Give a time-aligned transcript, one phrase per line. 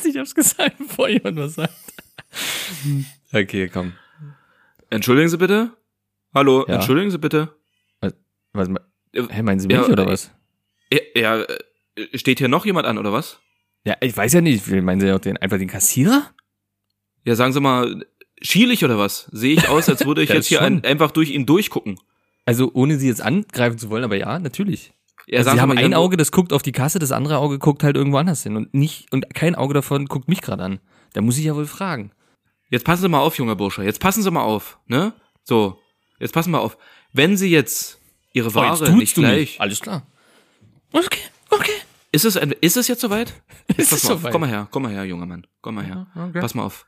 [0.00, 1.74] wusste, ich hab's gesagt, bevor jemand was sagt.
[3.32, 3.92] Okay, komm.
[4.90, 5.72] Entschuldigen Sie bitte?
[6.34, 6.74] Hallo, Ja.
[6.76, 7.54] entschuldigen Sie bitte?
[8.52, 8.68] Was,
[9.12, 10.32] hä, meinen Sie mich Ja, oder äh, was?
[10.92, 13.38] Ja, ja, äh, steht hier noch jemand an, oder was?
[13.84, 14.66] Ja, ich weiß ja nicht.
[14.66, 16.30] Meinen Sie auch den, einfach den Kassierer?
[17.24, 18.04] Ja, sagen Sie mal,
[18.42, 19.28] schierig oder was?
[19.32, 21.98] Sehe ich aus, als würde ich jetzt hier ein, einfach durch ihn durchgucken.
[22.44, 24.92] Also, ohne Sie jetzt angreifen zu wollen, aber ja, natürlich.
[25.30, 27.84] Ja, Also Sie haben ein Auge, das guckt auf die Kasse, das andere Auge guckt
[27.84, 30.80] halt irgendwo anders hin und nicht, und kein Auge davon guckt mich gerade an.
[31.12, 32.10] Da muss ich ja wohl fragen.
[32.68, 33.82] Jetzt passen Sie mal auf, junger Bursche.
[33.84, 35.12] Jetzt passen Sie mal auf, ne?
[35.44, 35.78] So,
[36.18, 36.76] jetzt passen mal auf.
[37.12, 37.98] Wenn Sie jetzt
[38.32, 40.06] Ihre Oh, Ware tut's nicht gleich, Alles klar.
[40.92, 41.20] Okay,
[41.50, 41.72] okay.
[42.12, 43.32] ist es, ist es jetzt soweit?
[43.68, 44.32] Jetzt Ist es soweit?
[44.32, 45.46] Komm mal her, komm mal her, junger Mann.
[45.60, 46.08] Komm mal her.
[46.16, 46.40] okay.
[46.40, 46.86] Pass mal auf.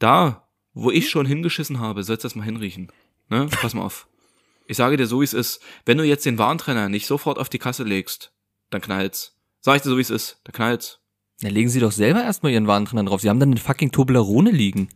[0.00, 2.90] Da, wo ich schon hingeschissen habe, sollst du das mal hinriechen.
[3.28, 3.46] Ne?
[3.60, 4.08] Pass mal auf.
[4.68, 5.60] Ich sage dir so, wie es ist.
[5.86, 8.30] Wenn du jetzt den Warentrenner nicht sofort auf die Kasse legst,
[8.70, 9.34] dann knallt's.
[9.60, 10.38] Sag ich dir so, wie es ist.
[10.44, 11.00] Da knallt's.
[11.42, 13.22] Na, legen Sie doch selber erstmal Ihren Warentrenner drauf.
[13.22, 14.88] Sie haben dann eine fucking Toblerone liegen.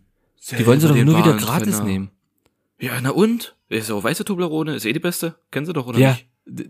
[0.50, 2.10] Die wollen Sie doch nur wieder gratis nehmen.
[2.80, 3.56] Ja, na und?
[3.69, 5.36] Ist auch weiße Toblerone, ist eh die beste.
[5.50, 6.19] Kennen Sie doch, oder Ja.
[6.47, 6.69] nicht?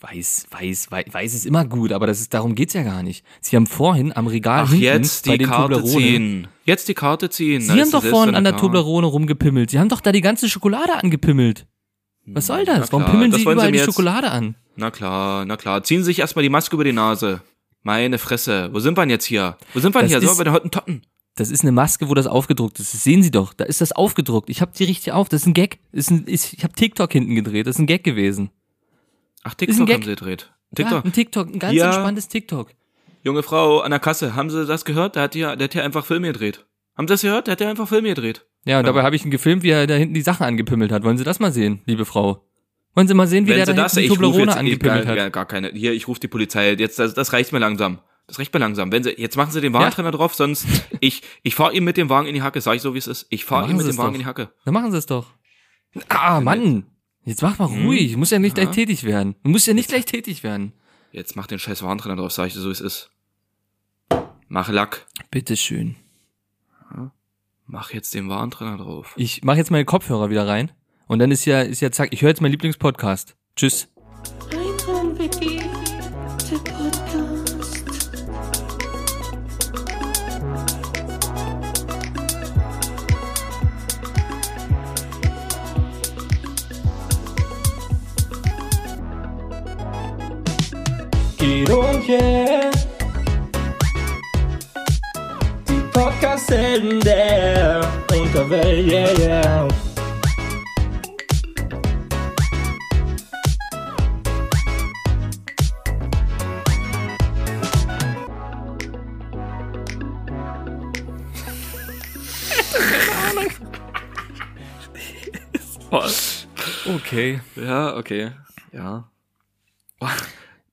[0.00, 3.24] Weiß, weiß, weiß, weiß ist immer gut, aber das ist, darum geht's ja gar nicht.
[3.40, 5.92] Sie haben vorhin am Regal Ach, hinten jetzt bei die den Karte Toblerone.
[6.04, 6.48] ziehen.
[6.64, 7.60] Jetzt die Karte ziehen.
[7.60, 8.56] Sie haben doch vorhin an der.
[8.56, 9.70] Toblerone rumgepimmelt.
[9.70, 11.66] Sie haben doch da die ganze Schokolade angepimmelt.
[12.26, 12.92] Was soll Na das?
[12.92, 14.54] Warum pimmeln das Sie Sie überall mir die jetzt- Schokolade an?
[14.76, 15.82] Na klar, na klar.
[15.84, 17.42] Ziehen Sie sich erstmal die Maske über die Nase.
[17.82, 18.70] Meine Fresse.
[18.72, 19.56] Wo sind wir denn jetzt hier?
[19.74, 20.28] Wo sind wir denn Das hier?
[20.28, 21.02] Sind wir bei den Hottentotten?
[21.34, 22.92] Das ist eine Maske, wo das aufgedruckt ist.
[22.94, 23.54] Das sehen Sie doch.
[23.54, 24.50] Da ist das aufgedruckt.
[24.50, 25.28] Ich hab die richtig auf.
[25.28, 25.78] Das ist ein Gag.
[25.90, 27.66] Ist ein, ist, ich habe TikTok hinten gedreht.
[27.66, 28.50] Das ist ein Gag gewesen.
[29.42, 29.94] Ach, TikTok Gag.
[29.96, 30.52] haben Sie gedreht.
[30.70, 31.04] Ja, TikTok.
[31.04, 31.48] ein TikTok.
[31.48, 31.86] Ein ganz Ja.
[31.86, 32.70] entspanntes TikTok.
[33.24, 35.16] Junge Frau an der Kasse, haben Sie das gehört?
[35.16, 36.64] Der hat hier, der hat hier einfach Filme gedreht.
[36.96, 37.46] Haben Sie das gehört?
[37.46, 38.44] Der hat hier einfach Filme gedreht.
[38.64, 41.02] Ja, und dabei habe ich ihn gefilmt, wie er da hinten die Sachen angepimmelt hat.
[41.02, 42.46] Wollen Sie das mal sehen, liebe Frau?
[42.94, 45.04] Wollen Sie mal sehen, wie Wenn der Sie da das, hinten die Toblerone jetzt angepimmelt
[45.04, 45.16] gar, hat?
[45.16, 45.70] gar, gar keine.
[45.70, 46.72] Hier, ich rufe die Polizei.
[46.74, 47.98] Jetzt, das, das reicht mir langsam.
[48.28, 48.92] Das reicht mir langsam.
[48.92, 50.66] Wenn Sie, jetzt machen Sie den Warentrenner drauf, sonst
[51.00, 52.60] ich, ich fahre ihm mit dem Wagen in die Hacke.
[52.60, 53.26] Sag ich so, wie es ist.
[53.30, 54.14] Ich fahre ihm mit dem Wagen doch.
[54.14, 54.52] in die Hacke.
[54.64, 55.26] Dann machen Sie es doch.
[56.08, 56.84] Ah, Mann.
[57.24, 58.10] Jetzt mach mal ruhig.
[58.10, 58.64] Ich muss ja nicht Ja.
[58.64, 59.34] gleich tätig werden.
[59.42, 60.72] Du musst ja nicht gleich tätig werden.
[61.10, 63.10] Jetzt mach den scheiß Warentrenner drauf, sag ich so, wie es ist.
[64.48, 65.06] Mach Lack.
[65.30, 65.96] Bitteschön.
[67.72, 69.14] Mach jetzt den Warentrenner drauf.
[69.16, 70.72] Ich mache jetzt meine Kopfhörer wieder rein.
[71.06, 72.10] Und dann ist ja, ist ja zack.
[72.12, 73.34] Ich höre jetzt meinen Lieblingspodcast.
[73.56, 73.88] Tschüss.
[74.50, 74.58] Der
[76.70, 77.84] Podcast.
[91.38, 92.61] Geht und yeah.
[96.02, 97.80] Die Podcast-Helden der
[98.12, 99.68] Unterwelt, yeah, yeah.
[116.86, 117.40] Okay.
[117.56, 118.32] Ja, okay.
[118.72, 119.08] Ja.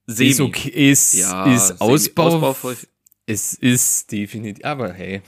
[0.07, 0.69] Ist okay.
[0.91, 2.23] Ist, Ja, ist semi- Ausbau.
[2.47, 2.73] Ausbau
[3.29, 4.65] Es ist definitiv.
[4.65, 5.21] Aber hey.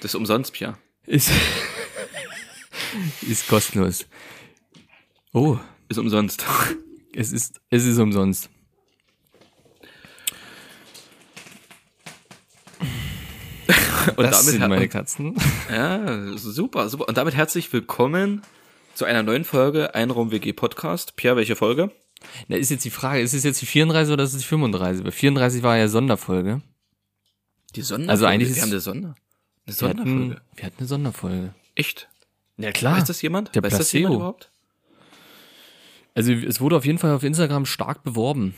[0.00, 0.76] Das ist umsonst, Pia.
[1.06, 1.30] Ist,
[3.22, 4.04] ist kostenlos.
[5.32, 5.58] Oh,
[5.88, 6.44] Ist umsonst.
[7.14, 8.50] es ist, es ist umsonst.
[14.16, 15.36] Und das sind her- meine Katzen.
[15.70, 17.08] Ja, super, super.
[17.08, 18.42] Und damit herzlich willkommen
[18.94, 21.16] zu einer neuen Folge Einraum WG Podcast.
[21.16, 21.90] Pierre, welche Folge?
[22.48, 25.04] Da ist jetzt die Frage, ist es jetzt die 34 oder ist es die 35?
[25.04, 26.60] Bei 34 war ja Sonderfolge.
[27.74, 28.10] Die Sonderfolge.
[28.12, 29.08] Also eigentlich wir ist- haben eine Sonder.
[29.08, 29.16] Eine
[29.66, 30.10] Wir Sonderfolge.
[30.34, 31.54] hatten, wir hatten eine Sonderfolge.
[31.74, 32.08] Echt?
[32.58, 32.96] Ja klar.
[32.98, 33.54] Weiß das jemand?
[33.54, 34.14] der Weiß das jemand Placebo.
[34.16, 34.50] überhaupt?
[36.14, 38.54] Also es wurde auf jeden Fall auf Instagram stark beworben.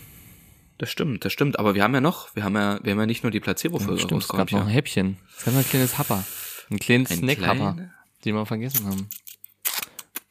[0.79, 1.59] Das stimmt, das stimmt.
[1.61, 4.01] Aber wir haben ja noch, wir haben ja, wir haben ja nicht nur die Placebo-Folge
[4.03, 4.63] Stimmt, es gab rausgehauen.
[4.65, 4.73] noch ein.
[4.75, 5.19] Häppchen.
[5.39, 6.25] Es gab noch ein kleines Happer.
[6.71, 7.95] Ein kleines Ein Snack-Happer, kleine-
[8.25, 9.09] den wir vergessen haben.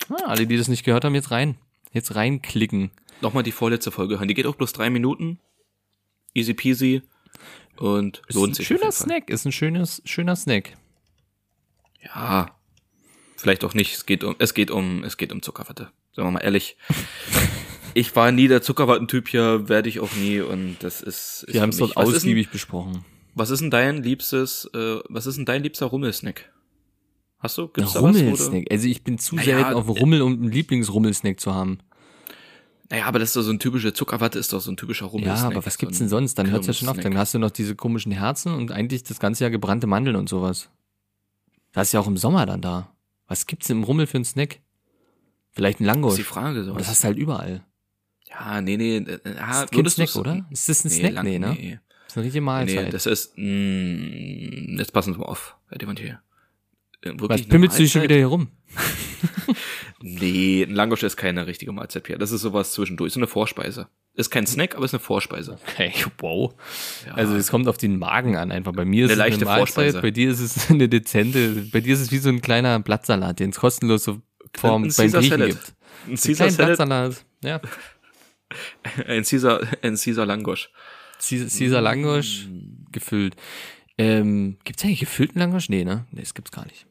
[0.10, 1.56] Ah, alle, die das nicht gehört haben, jetzt rein.
[1.94, 2.92] Jetzt reinklicken.
[3.22, 4.28] Nochmal die vorletzte Folge hören.
[4.28, 5.40] Die geht auch bloß drei Minuten.
[6.34, 7.04] Easy peasy.
[7.78, 8.68] Und Ist lohnt ein sich.
[8.68, 8.92] schöner.
[8.92, 10.78] Snack, ist ein schönes, schöner Snack.
[12.02, 12.56] Ja.
[13.38, 13.94] Vielleicht auch nicht.
[13.96, 15.90] Es geht um, es geht um, es geht um Zuckerwatte.
[16.14, 16.78] Sagen wir mal ehrlich.
[17.96, 21.44] Ich war nie der Zuckerwattentyp hier, werde ich auch nie und das ist.
[21.44, 23.06] ist Wir haben es dort was ausgiebig besprochen.
[23.36, 26.52] Was ist denn dein liebstes, äh, was ist denn dein liebster Rummelsnack?
[27.38, 27.68] Hast du?
[27.68, 28.16] Gibt's da was?
[28.16, 28.66] Rummelsnack.
[28.72, 31.80] Also ich bin zu Naja, selten auf Rummel, um einen Lieblingsrummelsnack zu haben.
[32.94, 35.12] Naja, aber das ist doch so ein typischer Zuckerwatte, ist doch so ein typischer Ja,
[35.12, 35.52] Rummelsnack.
[35.54, 36.36] aber was so gibt's denn sonst?
[36.36, 36.98] Dann hört's ja schon auf.
[37.00, 40.30] Dann hast du noch diese komischen Herzen und eigentlich das ganze Jahr gebrannte Mandeln und
[40.30, 40.70] sowas.
[41.72, 42.94] Das ist ja auch im Sommer dann da.
[43.28, 44.60] Was gibt's denn im Rummel für einen Snack?
[45.54, 46.12] Vielleicht ein Das Langosch.
[46.14, 46.64] ist die Frage.
[46.66, 46.76] So.
[46.76, 47.64] Das hast du halt überall.
[48.30, 49.00] Ja, nee, nee.
[49.26, 50.46] Ja, ist kein Snack, du's- oder?
[50.52, 51.14] Ist das ein nee, Snack?
[51.14, 51.54] lang- Nee, ne?
[51.60, 51.80] Nee.
[52.08, 52.86] ist eine richtige Mahlzeit.
[52.86, 56.22] Nee, das ist, mh, jetzt passen Sie mal auf, Herr Devantier.
[57.02, 58.50] Äh, Wirklich Was pimmelst du dich schon wieder hier rum?
[60.06, 62.20] Nee, ein Langosch ist keine richtige Mahlzeit, Pierre.
[62.20, 63.88] Das ist sowas zwischendurch, so eine Vorspeise.
[64.16, 65.58] Ist kein Snack, aber ist eine Vorspeise.
[65.66, 66.54] Okay, wow.
[67.08, 67.14] Ja.
[67.14, 68.74] Also es kommt auf den Magen an einfach.
[68.74, 70.02] Bei mir ist Eine es leichte eine Mahlzeit, Vorspeise.
[70.02, 73.40] bei dir ist es eine dezente, bei dir ist es wie so ein kleiner Blattsalat,
[73.40, 74.22] den es kostenlos so
[74.58, 75.48] Form beim Griechen Salad.
[75.48, 75.74] gibt.
[76.10, 77.26] Ein Caesar Salad, Blattsalat.
[77.42, 77.62] Ja.
[79.08, 80.70] ein Caesar, ein Caesar Langosch.
[81.26, 82.50] Caesar, Caesar Langosch
[82.92, 83.38] gefüllt.
[83.98, 85.70] Ähm, gibt's eigentlich gefüllten Langosch?
[85.70, 86.08] Nee, ne?
[86.12, 86.86] Nee, das gibt's gar nicht.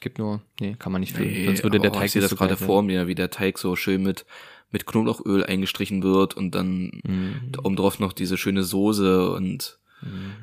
[0.00, 1.30] Gibt nur, nee, kann man nicht füllen.
[1.32, 3.58] Nee, Sonst würde der Teig ich sehe das so gerade vor mir, wie der Teig
[3.58, 4.24] so schön mit,
[4.70, 7.52] mit Knoblauchöl eingestrichen wird und dann Mhm.
[7.62, 9.78] oben drauf noch diese schöne Soße und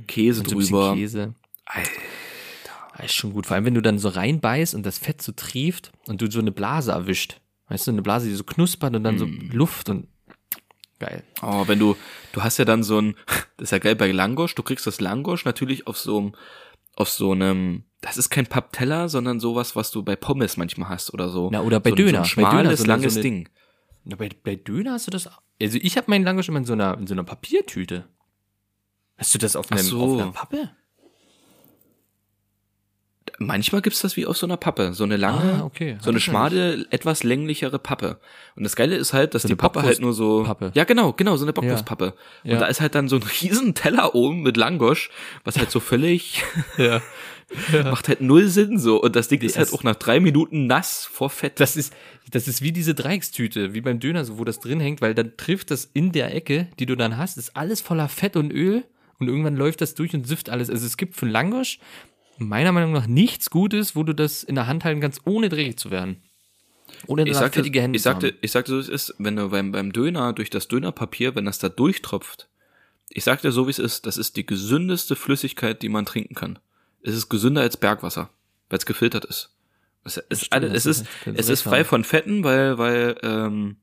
[0.07, 0.93] Käse Und so drüber.
[0.93, 1.33] Käse.
[1.65, 1.91] Alter.
[3.03, 3.45] Ist schon gut.
[3.45, 6.39] Vor allem, wenn du dann so reinbeißt und das Fett so trieft und du so
[6.39, 7.39] eine Blase erwischt.
[7.69, 9.19] Weißt du, eine Blase, die so knuspert und dann Mm.
[9.19, 9.25] so
[9.57, 10.07] Luft und
[10.99, 11.23] geil.
[11.43, 11.95] Oh, wenn du,
[12.31, 13.15] du hast ja dann so ein,
[13.57, 16.35] das ist ja geil bei Langosch, du kriegst das Langosch natürlich auf so einem,
[16.95, 21.13] auf so einem, das ist kein Pappteller, sondern sowas, was du bei Pommes manchmal hast
[21.13, 21.49] oder so.
[21.51, 22.23] Na, oder bei so, Döner.
[22.25, 23.49] So Bei ein Döner schmales, so eine- langes so eine- Ding.
[24.05, 25.29] Na, bei, bei Döner hast du das.
[25.61, 28.05] Also ich habe meinen Langosch immer in so einer, in so einer Papiertüte.
[29.17, 30.03] Hast du das auf, einem, so.
[30.03, 30.69] auf einer Pappe?
[33.39, 35.97] Manchmal gibt's das wie auf so einer Pappe, so eine lange, Ah, okay.
[36.01, 38.19] so eine schmale, etwas länglichere Pappe.
[38.55, 40.71] Und das Geile ist halt, dass So die Pappe halt nur so, Bockwurstpappe.
[40.75, 42.13] ja genau, genau, so eine Bockwurstpappe.
[42.45, 42.57] Und Ja.
[42.59, 45.09] da ist halt dann so ein riesen Teller oben mit Langosch,
[45.43, 46.43] was halt so völlig,
[46.77, 47.01] Ja.
[47.83, 49.01] macht halt null Sinn so.
[49.01, 51.59] Und das Ding ist halt auch nach drei Minuten nass vor Fett.
[51.59, 51.93] Das ist,
[52.31, 55.37] das ist wie diese Dreieckstüte, wie beim Döner, so wo das drin hängt, weil dann
[55.37, 58.83] trifft das in der Ecke, die du dann hast, ist alles voller Fett und Öl
[59.19, 60.69] und irgendwann läuft das durch und süfft alles.
[60.69, 61.79] Also es gibt für Langosch
[62.37, 65.77] meiner Meinung nach nichts Gutes, wo du das in der Hand halten kannst, ohne dreckig
[65.77, 66.21] zu werden.
[67.05, 69.49] Ohne ich sagte, fettige Hände ich sagte, ich sagte, so wie es ist, wenn du
[69.49, 72.47] beim, beim Döner durch das Dönerpapier, wenn das da durchtropft,
[73.09, 76.59] ich sagte so wie es ist, das ist die gesündeste Flüssigkeit, die man trinken kann.
[77.03, 78.29] Es ist gesünder als Bergwasser,
[78.69, 79.53] weil es gefiltert ist.
[80.03, 83.77] Es ist, stimmt, alle, es ist es ist frei von Fetten, weil, weil ähm,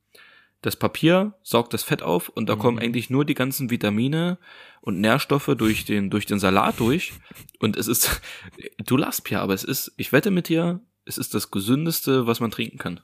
[0.63, 2.59] das Papier saugt das Fett auf und da Mhm.
[2.61, 4.39] kommen eigentlich nur die ganzen Vitamine
[4.81, 7.13] und Nährstoffe durch den, durch den Salat durch.
[7.61, 8.21] Und es ist,
[8.87, 12.41] du lachst ja, aber es ist, ich wette mit dir, es ist das gesündeste, was
[12.41, 13.01] man trinken kann.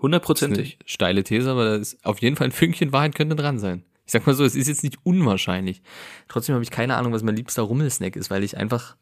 [0.00, 0.78] Hundertprozentig.
[0.84, 3.84] steile These, aber da ist auf jeden Fall ein Fünkchen Wahrheit könnte dran sein.
[4.04, 5.80] Ich sag mal so, es ist jetzt nicht unwahrscheinlich.
[6.28, 8.96] Trotzdem habe ich keine Ahnung, was mein liebster Rummelsnack ist, weil ich einfach,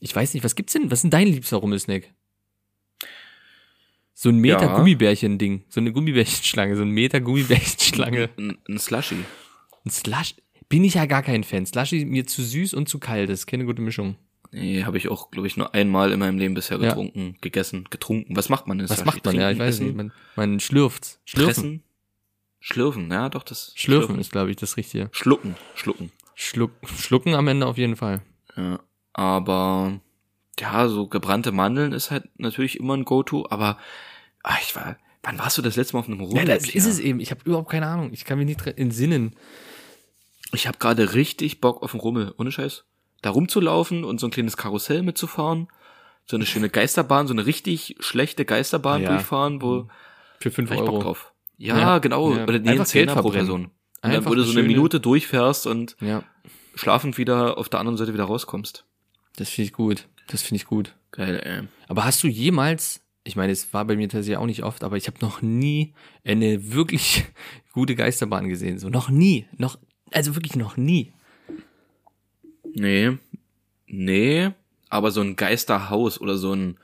[0.00, 0.90] ich weiß nicht, was gibt's denn?
[0.90, 2.12] Was ist denn dein liebster Rummelsnack?
[4.14, 4.76] So ein Meter Ja.
[4.76, 8.30] Gummibärchen-Ding, so eine Gummibärchenschlange, so ein Meter Gummibärchenschlange.
[8.36, 9.16] Ein, ein Slushy.
[9.84, 10.34] Ein Slush,
[10.68, 11.66] bin ich ja gar kein Fan.
[11.66, 14.16] Slushy mir zu süß und zu kalt, das ist keine gute Mischung.
[14.50, 16.88] Nee, habe ich auch, glaube ich, nur einmal in meinem Leben bisher Ja.
[16.88, 18.34] getrunken, gegessen, getrunken.
[18.34, 18.88] Was macht man denn?
[18.90, 19.36] Was macht man?
[19.36, 19.94] Ja, ich weiß nicht.
[19.94, 21.20] Man, man schlürft.
[21.24, 21.54] Schlürfen.
[21.54, 21.82] Schlürfen.
[22.60, 23.72] Schlürfen, ja, doch, das.
[23.76, 25.10] Schlürfen ist, glaube ich, das Richtige.
[25.12, 26.10] Schlucken, schlucken.
[26.34, 28.20] Schluck, schlucken am Ende auf jeden Fall.
[28.56, 28.80] Ja,
[29.18, 30.00] aber,
[30.60, 33.78] ja, so gebrannte Mandeln ist halt natürlich immer ein Go-To, aber,
[34.44, 36.44] ah, ich war, wann warst du das letzte Mal auf einem Ja, Rummel?
[36.46, 37.18] das ist es eben.
[37.20, 38.10] Ich habe überhaupt keine Ahnung.
[38.12, 39.34] Ich kann mich nicht entsinnen.
[40.52, 42.84] Ich habe gerade richtig Bock auf einen Rummel, ohne Scheiß.
[43.20, 45.68] Da rumzulaufen und so ein kleines Karussell mitzufahren.
[46.26, 49.10] So eine schöne Geisterbahn, so eine richtig schlechte Geisterbahn Ja.
[49.10, 49.88] durchfahren, wo
[50.40, 51.02] Für 5 hab ich Bock Euro.
[51.02, 51.32] drauf.
[51.56, 51.98] Ja, Ja.
[51.98, 52.32] genau.
[52.34, 52.44] Ja.
[52.44, 53.30] Oder nee, Einfach Geld pro.
[53.30, 53.64] Person.
[53.64, 53.70] Und
[54.02, 56.22] dann, Einfach wo du so eine schöne- Minute durchfährst und Ja,
[56.76, 58.84] schlafend wieder auf der anderen Seite wieder rauskommst.
[59.38, 60.08] Das finde ich gut.
[60.26, 60.94] Das finde ich gut.
[61.12, 61.68] Geil, ey.
[61.86, 64.96] Aber hast du jemals, ich meine, es war bei mir tatsächlich auch nicht oft, aber
[64.96, 67.24] ich habe noch nie eine wirklich
[67.72, 68.78] gute Geisterbahn gesehen.
[68.78, 69.46] So noch nie.
[69.56, 69.78] Noch,
[70.10, 71.12] also wirklich noch nie.
[72.74, 73.16] Nee.
[73.86, 74.50] Nee.
[74.88, 76.78] Aber so ein Geisterhaus oder so ein,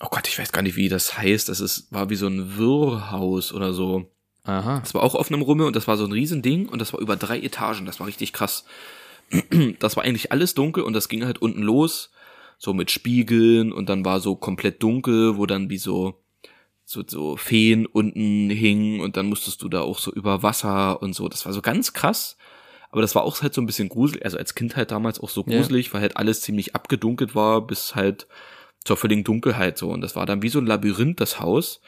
[0.00, 1.48] oh Gott, ich weiß gar nicht, wie das heißt.
[1.48, 4.10] Das ist, war wie so ein Wirrhaus oder so.
[4.44, 4.80] Aha.
[4.80, 7.00] Das war auch auf einem Rummel und das war so ein Riesending und das war
[7.00, 7.86] über drei Etagen.
[7.86, 8.64] Das war richtig krass.
[9.80, 12.10] Das war eigentlich alles dunkel und das ging halt unten los,
[12.58, 16.22] so mit Spiegeln und dann war so komplett dunkel, wo dann wie so
[16.84, 21.14] so, so Feen unten hingen und dann musstest du da auch so über Wasser und
[21.14, 21.28] so.
[21.28, 22.36] Das war so ganz krass.
[22.90, 25.28] Aber das war auch halt so ein bisschen gruselig, also als Kind halt damals auch
[25.28, 25.58] so Ja.
[25.58, 28.28] gruselig, weil halt alles ziemlich abgedunkelt war bis halt
[28.84, 29.90] zur völligen Dunkelheit so.
[29.90, 31.80] Und das war dann wie so ein Labyrinth, das Haus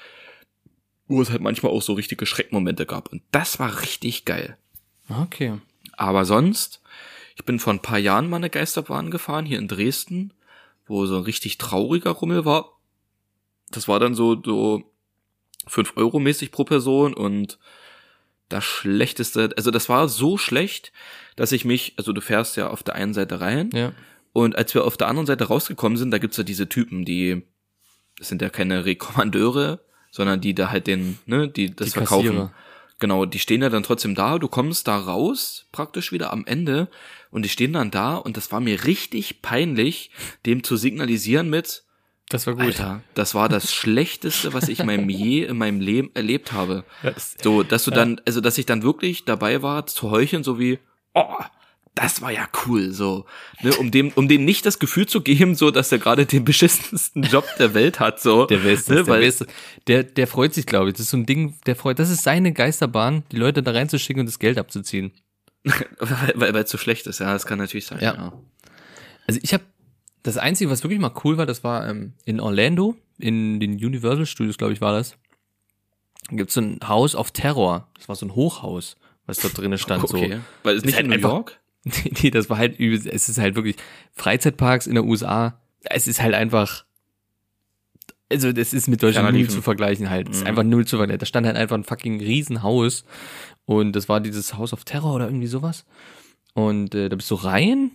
[1.08, 3.10] wo es halt manchmal auch so richtige Schreckmomente gab.
[3.10, 4.56] Und das war richtig geil.
[5.08, 5.54] Okay.
[5.96, 6.82] Aber sonst,
[7.38, 10.32] ich bin vor ein paar Jahren mal eine Geisterbahn gefahren, hier in Dresden,
[10.86, 12.76] wo so ein richtig trauriger Rummel war.
[13.70, 14.82] Das war dann so, so
[15.66, 17.58] fünf Euro mäßig pro Person und
[18.48, 20.92] das schlechteste, also das war so schlecht,
[21.36, 23.92] dass ich mich, also du fährst ja auf der einen Seite rein Ja.
[24.32, 27.42] und als wir auf der anderen Seite rausgekommen sind, da gibt's ja diese Typen, die,
[28.18, 29.80] das sind ja keine Rekommandeure,
[30.10, 32.24] sondern die da halt den, ne, die das Die verkaufen.
[32.26, 32.52] Kassierer.
[32.98, 36.88] Genau, die stehen ja dann trotzdem da, du kommst da raus, praktisch wieder am Ende,
[37.30, 40.10] und die stehen dann da, und das war mir richtig peinlich,
[40.46, 41.84] dem zu signalisieren mit,
[42.30, 42.64] Das war gut.
[42.64, 46.84] Alter, das war das Schlechteste, was ich in meinem je in meinem Leben erlebt habe.
[47.42, 50.78] So, dass du dann, also dass ich dann wirklich dabei war zu heucheln, so wie,
[51.14, 51.34] oh,
[51.98, 53.26] das war ja cool, so,
[53.62, 56.44] ne, um dem, um dem nicht das Gefühl zu geben, so, dass er gerade den
[56.44, 59.46] beschissensten Job der Welt hat, so, Der Beste, ne, der Beste.
[59.86, 60.94] Der, der freut sich, glaube ich.
[60.94, 64.20] Das ist so ein Ding, der freut, das ist seine Geisterbahn, die Leute da reinzuschicken
[64.20, 65.12] und das Geld abzuziehen.
[65.64, 65.86] weil,
[66.34, 68.14] weil, weil es so schlecht ist, ja, das kann natürlich sein, Ja.
[68.14, 68.32] ja.
[69.26, 69.64] Also ich habe
[70.22, 74.26] das Einzige, was wirklich mal cool war, das war ähm, in Orlando, in den Universal
[74.26, 75.16] Studios, glaube ich, war das.
[76.30, 77.88] Da gibt's so ein House of Terror.
[77.96, 80.02] Das war so ein Hochhaus, was da drinnen stand.
[80.08, 81.58] Okay, weil es nicht in New York?
[82.22, 83.76] Nee, das war halt, übel- es ist halt wirklich
[84.12, 85.60] Freizeitparks in der USA.
[85.84, 86.84] Es ist halt einfach,
[88.30, 90.28] also das ist mit Deutschland null zu vergleichen halt.
[90.28, 90.48] Es ist Mhm.
[90.48, 91.20] einfach null zu vergleichen.
[91.20, 93.04] Da stand halt einfach ein fucking Riesenhaus
[93.64, 95.84] und das war dieses House of Terror oder irgendwie sowas.
[96.54, 97.90] Und äh, da bist du rein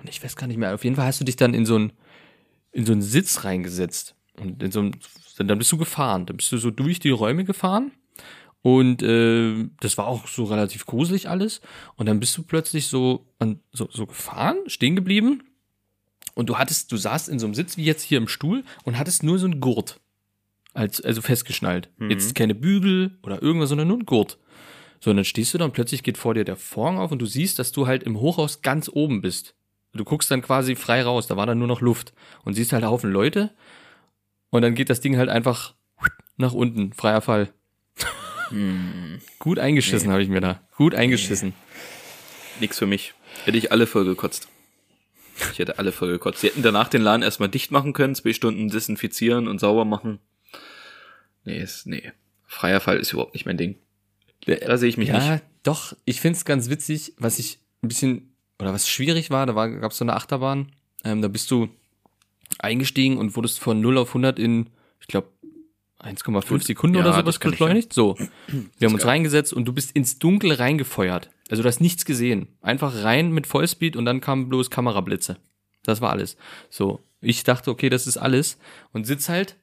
[0.00, 0.74] und ich weiß gar nicht mehr.
[0.74, 1.92] Auf jeden Fall hast du dich dann in so ein
[2.72, 4.96] in so einen Sitz reingesetzt und in so ein,
[5.38, 6.26] dann bist du gefahren.
[6.26, 7.92] Dann bist du so durch die Räume gefahren
[8.76, 11.60] und äh, das war auch so relativ gruselig alles.
[11.96, 15.42] Und dann bist du plötzlich so, an, so, so gefahren, stehen geblieben.
[16.34, 18.98] Und du hattest, du saßt in so einem Sitz wie jetzt hier im Stuhl und
[18.98, 20.00] hattest nur so einen Gurt.
[20.74, 21.88] Als, also festgeschnallt.
[21.96, 22.10] Mhm.
[22.10, 24.38] Jetzt keine Bügel oder irgendwas, sondern nur ein Gurt.
[25.00, 27.20] So, und dann stehst du da und plötzlich geht vor dir der Vorhang auf und
[27.20, 29.54] du siehst, dass du halt im Hochhaus ganz oben bist.
[29.94, 32.12] Du guckst dann quasi frei raus, da war dann nur noch Luft.
[32.44, 33.50] Und siehst halt einen Haufen Leute.
[34.50, 35.74] Und dann geht das Ding halt einfach
[36.36, 37.52] nach unten, freier Fall.
[38.50, 40.60] Hm, Gut eingeschissen habe ich mir da.
[40.76, 41.54] Gut eingeschissen.
[42.60, 43.14] nix für mich.
[43.44, 44.48] Hätte ich alle voll gekotzt.
[45.52, 46.40] Ich hätte alle voll gekotzt.
[46.40, 50.18] Sie hätten danach den Laden erstmal dicht machen können, zwei Stunden desinfizieren und sauber machen.
[51.44, 52.12] Nee, ist, nee.
[52.46, 53.76] Freier Fall ist überhaupt nicht mein Ding.
[54.46, 55.44] Da sehe ich mich ja, nicht.
[55.62, 55.94] doch.
[56.04, 59.98] Ich find's ganz witzig, was ich ein bisschen, oder was schwierig war, da war, gab's
[59.98, 60.72] so eine Achterbahn,
[61.04, 61.68] ähm, da bist du
[62.58, 65.28] eingestiegen und wurdest von 0 auf 100 in, ich glaube,
[66.00, 67.92] 1,5 Sekunden Ja, oder sowas beschleunigt.
[67.92, 68.16] So.
[68.78, 69.10] Wir haben uns geil.
[69.10, 71.30] reingesetzt und du bist ins Dunkel reingefeuert.
[71.50, 72.48] Also du hast nichts gesehen.
[72.60, 75.38] Einfach rein mit Vollspeed und dann kamen bloß Kamerablitze.
[75.82, 76.36] Das war alles.
[76.70, 77.00] So.
[77.20, 78.58] Ich dachte, okay, das ist alles.
[78.92, 79.56] Und sitz halt,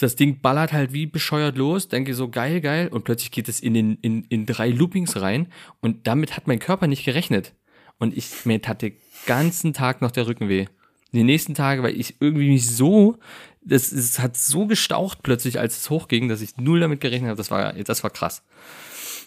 [0.00, 3.60] das Ding ballert halt wie bescheuert los, denke so geil, geil und plötzlich geht es
[3.60, 5.48] in, den, in, in drei Loopings rein
[5.80, 7.52] und damit hat mein Körper nicht gerechnet.
[7.98, 10.66] Und ich, mir tat den ganzen Tag noch der Rücken weh.
[11.12, 13.18] Die nächsten Tage, weil ich irgendwie mich so,
[13.64, 17.38] das, es hat so gestaucht plötzlich, als es hochging, dass ich null damit gerechnet habe.
[17.38, 18.42] Das war, das war krass.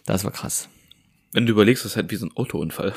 [0.05, 0.69] Das war krass.
[1.33, 2.93] Wenn du überlegst, das ist halt wie so ein Autounfall.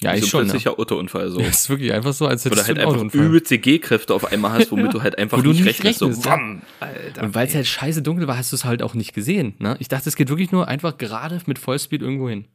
[0.00, 0.40] Ja, ich so ein schon.
[0.40, 0.44] Ne?
[0.46, 1.38] plötzlicher Autounfall, so.
[1.42, 4.52] Das ist wirklich einfach so, als hättest du halt einen einfach übelste G-Kräfte auf einmal
[4.52, 6.02] hast, womit du halt einfach Wo du nicht, rechnest.
[6.02, 6.36] rechnest, so, ja.
[6.36, 7.22] wam, Alter.
[7.22, 9.54] Und weil es halt scheiße dunkel war, hast du es halt auch nicht gesehen.
[9.58, 9.76] Ne?
[9.78, 12.46] Ich dachte, es geht wirklich nur einfach gerade mit Vollspeed irgendwo hin.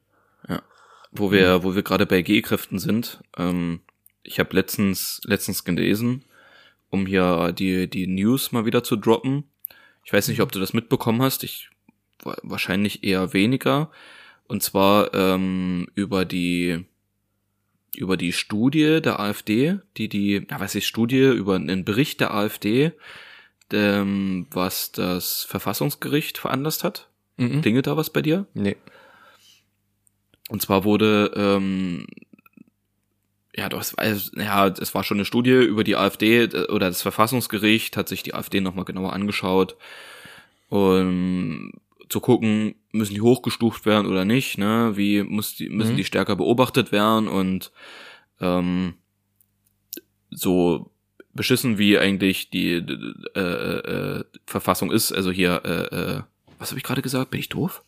[1.12, 3.80] wo wir, wo wir gerade bei G-Kräften sind, ähm,
[4.24, 6.26] ich habe letztens, letztens gelesen,
[6.90, 9.46] um hier die, die News mal wieder zu droppen.
[10.04, 11.70] Ich weiß nicht, ob du das mitbekommen hast, ich
[12.24, 13.92] wa- wahrscheinlich eher weniger.
[14.48, 16.86] Und zwar ähm, über die
[17.96, 22.34] über die Studie der AfD, die die, ja, was ist Studie, über einen Bericht der
[22.34, 22.92] AfD,
[23.74, 27.10] ähm, was das Verfassungsgericht veranlasst hat.
[27.38, 27.62] Mhm.
[27.62, 28.46] Klingelt da was bei dir?
[28.54, 28.76] Nee.
[30.50, 32.08] Und zwar wurde, ähm,
[33.58, 37.98] ja, das, also, ja, es war schon eine Studie über die AfD oder das Verfassungsgericht
[37.98, 39.76] hat sich die AfD nochmal genauer angeschaut,
[40.70, 41.72] um
[42.10, 44.94] zu gucken, müssen die hochgestuft werden oder nicht, ne?
[44.96, 45.98] Wie muss die, müssen Mhm.
[45.98, 47.72] die stärker beobachtet werden und
[48.40, 48.94] ähm,
[50.30, 50.92] so
[51.34, 56.22] beschissen wie eigentlich die äh, äh, äh, Verfassung ist, also hier, äh, äh,
[56.60, 57.32] was habe ich gerade gesagt?
[57.32, 57.84] Bin ich doof?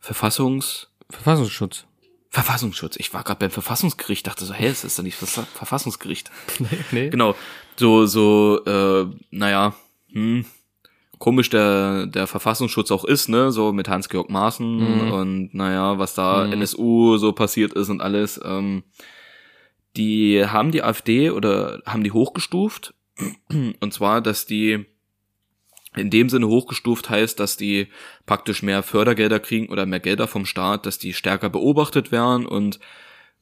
[0.00, 1.86] Verfassungs Verfassungsschutz.
[2.30, 2.96] Verfassungsschutz.
[2.96, 6.30] Ich war gerade beim Verfassungsgericht, dachte so, hä, es ist doch nicht Versa- Verfassungsgericht.
[6.92, 7.10] nee.
[7.10, 7.34] Genau.
[7.76, 9.74] So, so, äh, naja,
[10.12, 10.44] hm,
[11.18, 15.12] komisch der, der Verfassungsschutz auch ist, ne, so mit Hans-Georg Maaßen Mhm.
[15.12, 16.52] und naja, was da Mhm.
[16.54, 18.84] NSU so passiert ist und alles, ähm,
[19.96, 22.94] die haben die AfD oder haben die hochgestuft
[23.50, 24.86] und zwar, dass die
[25.96, 27.88] in dem Sinne hochgestuft heißt, dass die
[28.26, 32.78] praktisch mehr Fördergelder kriegen oder mehr Gelder vom Staat, dass die stärker beobachtet werden und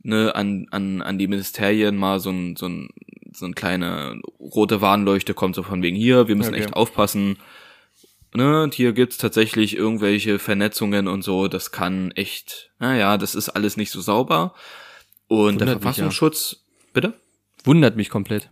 [0.03, 2.89] ne, an, an, an die Ministerien mal so ein, so ein,
[3.33, 6.65] so ein kleine rote Warnleuchte kommt, so von wegen hier, wir müssen Okay.
[6.65, 7.37] echt aufpassen.
[8.35, 13.49] Ne, und hier gibt's tatsächlich irgendwelche Vernetzungen und so, das kann echt, naja, das ist
[13.51, 14.55] alles nicht so sauber.
[15.29, 15.81] Und der Wundert mich, ja.
[15.81, 17.15] Verfassungsschutz, bitte?
[17.65, 18.51] Wundert mich komplett.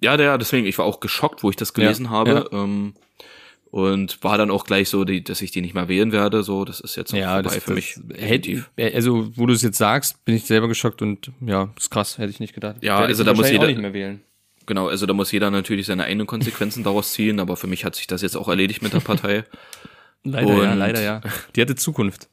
[0.00, 2.48] Ja, der, deswegen, ich war auch geschockt, wo ich das gelesen Ja, habe.
[2.52, 2.94] Ähm,
[3.70, 6.42] Und war dann auch gleich so, die, dass ich die nicht mehr wählen werde.
[6.42, 7.96] So, das ist jetzt Ja, vorbei das, für mich.
[8.16, 8.64] hätte,
[8.94, 12.30] also wo du es jetzt sagst, bin ich selber geschockt und ja, ist krass, hätte
[12.30, 12.76] ich nicht gedacht.
[12.80, 14.22] Ja, also da muss jeder- nicht mehr wählen.
[14.64, 17.94] Genau, also da muss jeder natürlich seine eigenen Konsequenzen daraus ziehen, aber für mich hat
[17.94, 19.44] sich das jetzt auch erledigt mit der Partei.
[20.24, 21.20] Leider ja, Und- leider ja.
[21.54, 22.28] Die hatte Zukunft.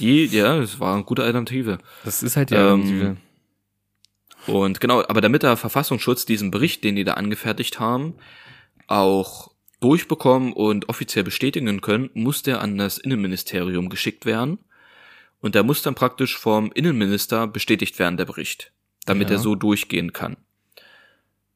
[0.00, 1.78] Die, ja, es war eine gute Alternative.
[2.04, 3.16] Das ist halt die Ähm, Alternative.
[4.48, 8.14] Und genau, aber damit der Verfassungsschutz diesen Bericht, den die da angefertigt haben,
[8.86, 9.50] auch
[9.80, 14.58] durchbekommen und offiziell bestätigen können, muss der an das Innenministerium geschickt werden.
[15.40, 18.72] Und der muss dann praktisch vom Innenminister bestätigt werden, der Bericht,
[19.06, 19.36] damit Ja.
[19.36, 20.36] er so durchgehen kann.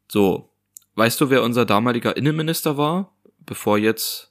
[0.08, 0.50] So,
[0.94, 4.30] weißt du, wer unser damaliger Innenminister war, bevor jetzt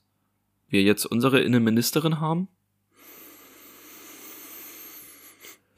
[0.70, 2.48] wir jetzt unsere Innenministerin haben?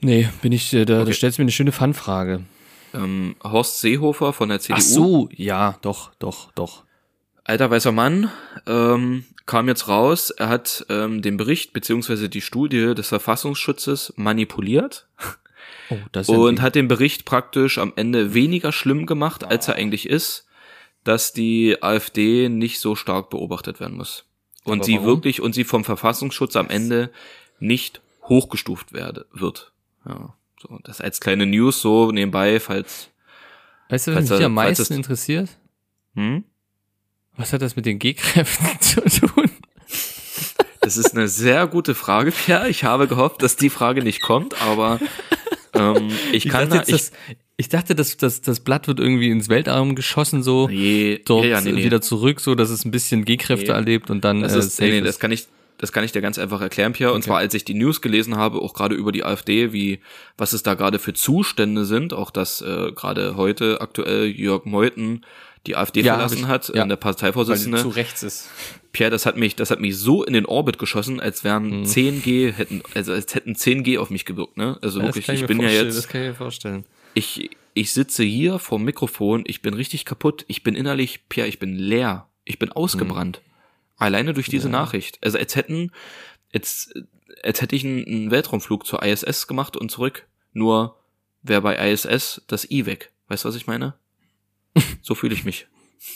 [0.02, 1.14] Nee, bin ich, äh, da, da Okay.
[1.14, 2.44] stellst du mir eine schöne Fun-Frage.
[2.94, 4.78] Ähm, Horst Seehofer von der CDU.
[4.78, 6.84] Ach so, ja, doch, doch, doch.
[7.44, 8.32] alter weißer Mann
[8.68, 15.08] ähm, kam jetzt raus, er hat ähm, den Bericht beziehungsweise die Studie des Verfassungsschutzes manipuliert
[15.90, 19.76] Oh, das ist und hat den Bericht praktisch am Ende weniger schlimm gemacht, als er
[19.76, 20.48] eigentlich ist,
[21.04, 24.26] dass die AfD nicht so stark beobachtet werden muss.
[24.64, 25.08] Und Aber sie warum?
[25.08, 27.12] wirklich und sie vom Verfassungsschutz am Ende
[27.60, 29.74] nicht hochgestuft werde, wird.
[30.06, 30.36] Ja,
[30.68, 33.10] so das als kleine News so nebenbei, falls
[33.90, 35.50] Weißt du, was falls mich am meisten es- interessiert?
[36.16, 36.44] hm?
[37.36, 39.50] Was hat das mit den G-Kräften zu tun?
[40.82, 42.70] Das ist eine sehr gute Frage, Pierre.
[42.70, 45.00] Ich habe gehofft, dass die Frage nicht kommt, aber
[45.74, 47.12] ähm, ich, kann dachte, da, jetzt, das,
[47.58, 51.46] ich dachte, dass das, das Blatt wird irgendwie ins Weltraum geschossen, so ich, je, dort
[51.46, 51.84] ja, nee, nee.
[51.84, 53.78] wieder zurück, so dass es ein bisschen G-Kräfte Nee.
[53.78, 55.48] erlebt und dann Das äh, ist, safe nee, nee, das kann ich,
[55.84, 57.12] das kann ich dir ganz einfach erklären, Pierre.
[57.12, 57.26] Und Okay.
[57.28, 60.00] zwar, als ich die News gelesen habe, auch gerade über die AfD, wie,
[60.38, 65.26] was es da gerade für Zustände sind, auch dass äh, gerade heute aktuell Jörg Meuthen
[65.68, 66.84] die AfD Ja, verlassen ich- hat, ja.
[66.84, 67.96] äh, der Parteivorsitzende.
[67.96, 68.50] rechts ist.
[68.92, 71.86] Pierre, das hat mich, das hat mich so in den Orbit geschossen, als wären Mhm.
[71.86, 74.78] 10G, hätten, also als hätten 10G auf mich gewirkt, ne?
[74.82, 76.86] Also Ja, wirklich, ich mir bin ja jetzt, Das kann ich mir vorstellen.
[77.14, 81.60] ich, ich sitze hier vorm Mikrofon, ich bin richtig kaputt, ich bin innerlich, Pierre, ich
[81.60, 83.42] bin leer, ich bin ausgebrannt.
[84.04, 85.18] Alleine durch diese Nachricht.
[85.24, 85.94] Also als hätten,
[86.54, 86.94] als,
[87.42, 90.28] als hätte ich einen, Weltraumflug zur ISS gemacht und zurück.
[90.52, 91.00] Nur
[91.42, 93.14] wäre bei ISS das I weg.
[93.30, 93.94] Weißt du, was ich meine?
[95.02, 95.68] So fühle ich mich.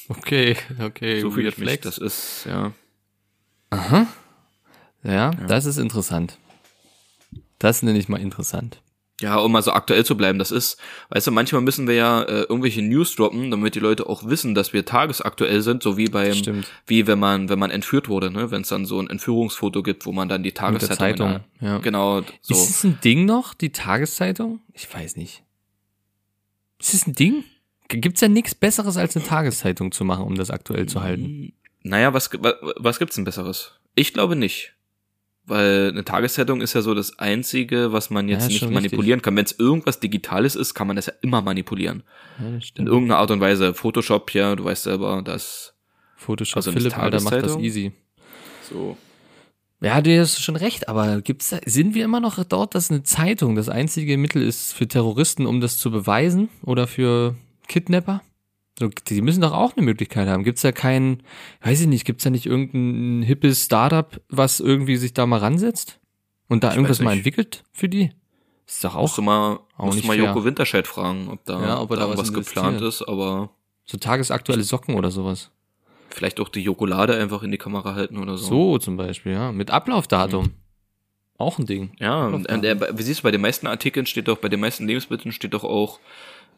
[0.10, 1.22] Okay, okay.
[1.22, 1.80] So fühle ich mich.
[1.80, 2.74] Das ist, ja.
[5.04, 6.38] ja, das ist interessant.
[7.58, 8.82] Das nenne ich mal interessant.
[9.20, 12.22] Ja, um mal so aktuell zu bleiben, das ist, weißt du, manchmal müssen wir ja
[12.22, 16.08] äh, irgendwelche News droppen, damit die Leute auch wissen, dass wir tagesaktuell sind, so wie
[16.08, 16.68] beim, Stimmt.
[16.86, 20.06] wie wenn man, wenn man entführt wurde, ne, wenn es dann so ein Entführungsfoto gibt,
[20.06, 21.40] wo man dann die Tageszeitung, Zeitung.
[21.62, 21.80] Ja.
[21.80, 22.54] genau, so.
[22.54, 24.60] Ist es ein Ding noch, die Tageszeitung?
[24.74, 25.44] Ich weiß nicht.
[26.80, 27.44] Ist es ein Ding?
[27.88, 31.54] Gibt's ja nichts Besseres, als eine Tageszeitung zu machen, um das aktuell zu halten?
[31.82, 33.80] Naja, was, was, was gibt's denn Besseres?
[33.96, 34.74] Ich glaube nicht.
[35.48, 39.36] Weil eine Tageszeitung ist ja so das Einzige, was man jetzt Ja, nicht manipulieren kann.
[39.38, 42.04] Wenn es irgendwas Digitales ist, kann man das ja immer manipulieren.
[42.38, 43.74] Ja, In irgendeiner Art und Weise.
[43.74, 45.74] Photoshop, ja, du weißt selber, das
[46.18, 47.94] Photoshop also Philipp, Alter, macht das easy.
[48.70, 48.98] so.
[49.80, 53.04] Ja, du hast schon recht, aber gibt's da, sind wir immer noch dort, dass eine
[53.04, 56.50] Zeitung das einzige Mittel ist für Terroristen, um das zu beweisen?
[56.64, 57.36] Oder für
[57.68, 58.22] Kidnapper?
[59.10, 60.44] Die müssen doch auch eine Möglichkeit haben.
[60.44, 61.24] Gibt's da kein,
[61.62, 66.00] weiß ich nicht, gibt's da nicht irgendein hippes Startup, was irgendwie sich da mal ransetzt?
[66.48, 68.12] Und da Ich irgendwas mal entwickelt für die?
[68.68, 70.26] Ist doch auch Musst du mal, auch musst du mal fair.
[70.28, 73.50] Joko Winterscheid fragen, ob da, Ja, ob da da was was geplant ist, aber
[73.86, 75.52] so tagesaktuelle Socken oder sowas.
[76.10, 78.46] vielleicht auch die Jokolade einfach in die Kamera halten oder so.
[78.46, 79.52] So zum Beispiel, ja.
[79.52, 80.52] Mit Ablaufdatum.
[81.38, 81.92] Auch ein Ding.
[82.00, 84.88] Ja, und äh, wie siehst du, bei den meisten Artikeln steht doch, bei den meisten
[84.88, 86.00] Lebensmitteln steht doch auch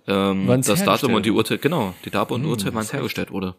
[0.08, 2.94] ähm, Wann's das Datum und die Uhrzeit, genau, die Datum und Hm, Uhrzeit, wann es
[2.94, 3.56] hergestellt wurde.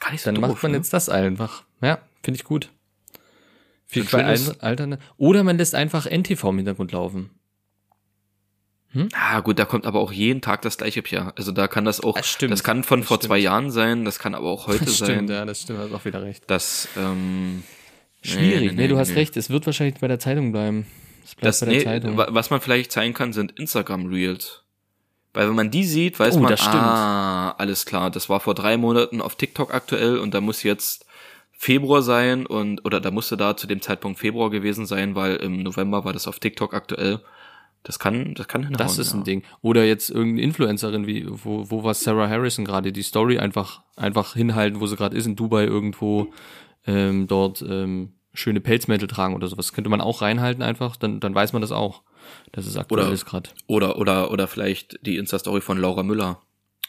[0.00, 0.78] Gar nicht so Dann doof, macht man ne?
[0.78, 1.62] jetzt das einfach.
[1.80, 2.70] Ja, finde ich gut.
[3.86, 4.98] Viel bei schönes- allen Altern.
[5.16, 7.30] Oder man lässt einfach NTV im Hintergrund laufen.
[9.12, 11.32] Ah, gut, da kommt aber auch jeden Tag das gleiche Pierre.
[11.36, 13.28] Also da kann das auch, Das das kann von Das vor stimmt.
[13.28, 15.10] zwei Jahren sein, das kann aber auch heute Das sein.
[15.10, 16.44] stimmt, ja, das stimmt, hast auch wieder recht.
[16.46, 17.64] Das, ähm,
[18.22, 19.14] Schwierig, nee, du hast nee.
[19.16, 20.86] recht, es wird wahrscheinlich bei der Zeitung bleiben.
[21.24, 22.16] Es bleibt Das, bei der nee, Zeitung.
[22.16, 24.62] wa- was man vielleicht zeigen kann, sind Instagram-Reels.
[25.34, 26.76] Weil wenn man die sieht, weiß Oh, man, das stimmt.
[26.76, 31.06] ah, alles klar, das war vor drei Monaten auf TikTok aktuell und da muss jetzt
[31.50, 35.62] Februar sein und, oder da musste da zu dem Zeitpunkt Februar gewesen sein, weil im
[35.62, 37.20] November war das auf TikTok aktuell.
[37.82, 38.78] Das kann, das kann hinhauen.
[38.78, 39.18] Das ist ja.
[39.18, 39.42] ein Ding.
[39.60, 44.32] Oder jetzt irgendeine Influencerin, wie, wo, wo war Sarah Harrison gerade, die Story einfach, einfach
[44.34, 46.28] hinhalten, wo sie gerade ist, in Dubai irgendwo,
[46.86, 49.72] ähm, dort, ähm, schöne Pelzmäntel tragen oder sowas.
[49.74, 52.02] Könnte man auch reinhalten einfach, dann, dann weiß man das auch.
[52.52, 53.50] Das ist aktuell Oder- ist gerade.
[53.66, 56.40] Oder, oder, oder vielleicht die Insta-Story von Laura Müller.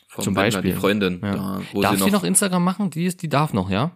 [0.08, 0.72] Vom Zum Beispiel.
[0.72, 1.20] Die Freundin.
[1.22, 1.36] Ja.
[1.36, 2.90] Da, wo darf sie sie noch, noch Instagram machen?
[2.90, 3.92] Die ist, die darf noch, ja?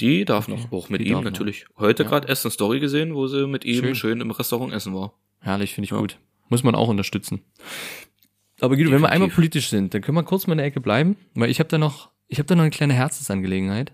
[0.00, 1.30] Die darf noch, auch mit die ihm darf noch.
[1.30, 1.66] natürlich.
[1.78, 2.08] Heute Ja.
[2.08, 3.94] gerade erst eine Story gesehen, wo sie mit ihm Schön.
[3.94, 5.12] schön, im Restaurant essen war.
[5.40, 5.98] Herrlich, finde ich Ja.
[5.98, 6.18] gut.
[6.48, 7.42] Muss man auch unterstützen.
[8.60, 10.80] Aber Guido, wenn wir einmal politisch sind, dann können wir kurz mal in der Ecke
[10.80, 13.92] bleiben, weil ich habe da noch, ich habe da noch eine kleine Herzensangelegenheit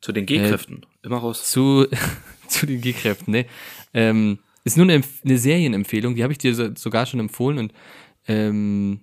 [0.00, 0.84] Zu den G-Kräften.
[1.02, 1.50] Immer raus.
[1.50, 1.86] zu,
[2.48, 3.30] zu den G-Kräften.
[3.32, 3.46] Ne?
[3.94, 7.72] Ähm, ist nur eine, eine Serienempfehlung, die habe ich dir so, sogar schon empfohlen und
[8.26, 9.00] ähm,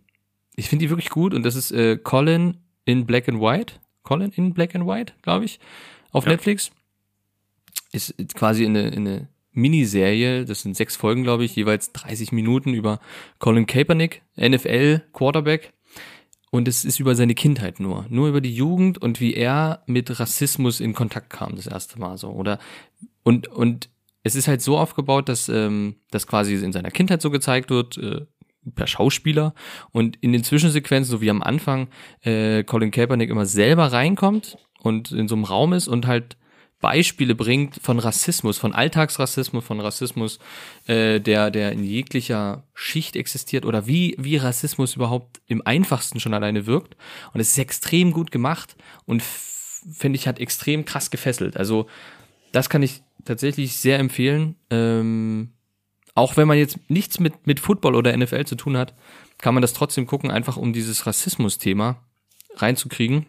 [0.55, 3.75] ich finde die wirklich gut und das ist äh, Colin in Black and White.
[4.03, 5.59] Colin in Black and White, glaube ich,
[6.11, 6.31] auf Ja.
[6.31, 6.71] Netflix.
[7.93, 12.99] Ist quasi eine, eine Miniserie, das sind sechs Folgen, glaube ich, jeweils 30 Minuten über
[13.39, 15.71] Colin Kaepernick, NFL Quarterback.
[16.51, 20.19] Und es ist über seine Kindheit nur, nur über die Jugend und wie er mit
[20.19, 22.29] Rassismus in Kontakt kam das erste Mal so.
[22.29, 22.59] Oder
[23.23, 23.89] und und
[24.23, 27.97] es ist halt so aufgebaut, dass ähm, das quasi in seiner Kindheit so gezeigt wird
[27.97, 28.21] äh,
[28.75, 29.53] per Schauspieler
[29.91, 31.89] und in den Zwischensequenzen, so wie am Anfang,
[32.21, 36.37] äh, Colin Kaepernick immer selber reinkommt und in so einem Raum ist und halt
[36.79, 40.39] Beispiele bringt von Rassismus, von Alltagsrassismus, von Rassismus,
[40.85, 46.33] äh, der, der in jeglicher Schicht existiert oder wie, wie Rassismus überhaupt im einfachsten schon
[46.33, 46.97] alleine wirkt.
[47.33, 51.55] Und es ist extrem gut gemacht und finde ich, hat extrem krass gefesselt.
[51.55, 51.87] Also,
[52.53, 54.55] das kann ich tatsächlich sehr empfehlen.
[54.69, 55.49] Ähm,
[56.15, 58.93] auch wenn man jetzt nichts mit, mit Football oder NFL zu tun hat,
[59.39, 61.97] kann man das trotzdem gucken, einfach um dieses Rassismus-Thema
[62.55, 63.25] reinzukriegen.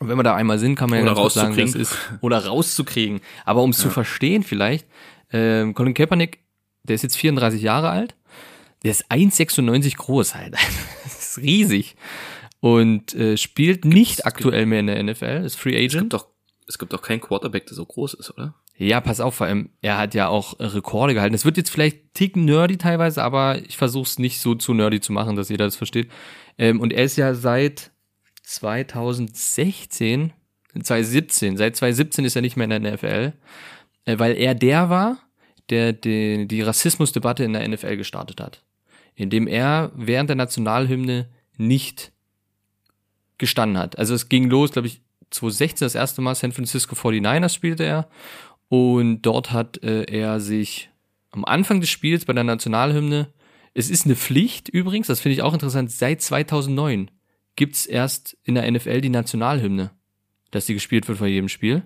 [0.00, 1.80] Und wenn wir da einmal sind, kann man ja Oder ganz kurz sagen, das rauszukriegen.
[1.82, 3.20] ist, oder rauszukriegen.
[3.44, 4.86] Aber um es zu verstehen vielleicht,
[5.30, 6.40] ähm, Colin Kaepernick,
[6.82, 8.14] der ist jetzt 34 Jahre alt,
[8.82, 10.54] der ist 1,96 groß halt.
[11.04, 11.96] Das ist riesig.
[12.60, 16.12] Und äh, spielt nicht aktuell mehr in der NFL, ist Free Es gibt Agent.
[16.14, 16.26] doch,
[16.66, 18.54] es gibt doch keinen Quarterback, der so groß ist, oder?
[18.76, 21.34] Ja, pass auf, vor allem, er hat ja auch äh, Rekorde gehalten.
[21.34, 25.00] Es wird jetzt vielleicht ticken nerdy teilweise, aber ich versuche es nicht so zu nerdy
[25.00, 26.10] zu machen, dass jeder das versteht.
[26.58, 27.92] Ähm, und er ist ja seit
[28.42, 30.32] 2016,
[30.74, 33.32] 2017, seit 2017 ist er nicht mehr in der NFL,
[34.04, 35.18] äh, weil er der war,
[35.70, 38.62] der die, die Rassismusdebatte in der NFL gestartet hat.
[39.14, 42.12] Indem er während der Nationalhymne nicht
[43.38, 43.98] gestanden hat.
[43.98, 48.08] Also es ging los, glaube ich, 2016 das erste Mal San Francisco 49ers spielte er.
[48.68, 50.90] Und dort hat äh, er sich
[51.30, 53.32] am Anfang des Spiels bei der Nationalhymne,
[53.74, 57.10] es ist eine Pflicht übrigens, das finde ich auch interessant, seit 2009
[57.56, 59.90] gibt's erst in der NFL die Nationalhymne,
[60.50, 61.82] dass die gespielt wird vor jedem Spiel.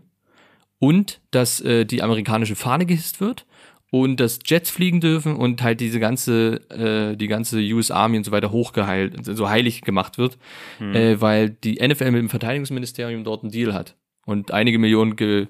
[0.79, 3.45] Und dass äh, die amerikanische Fahne gehisst wird
[3.91, 8.25] und dass Jets fliegen dürfen und halt diese ganze äh, die ganze US Army und
[8.25, 10.39] so weiter hochgeheilt so heilig gemacht wird,
[10.81, 15.49] äh, weil die NFL mit dem Verteidigungsministerium dort einen Deal hat und einige Millionen ge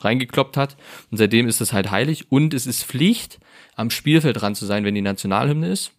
[0.00, 0.76] reingekloppt hat
[1.12, 3.38] und seitdem ist das halt heilig und es ist Pflicht
[3.76, 5.92] am Spielfeld dran zu sein, wenn die Nationalhymne ist.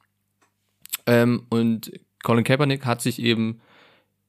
[1.06, 3.62] Ähm, und Colin Kaepernick hat sich eben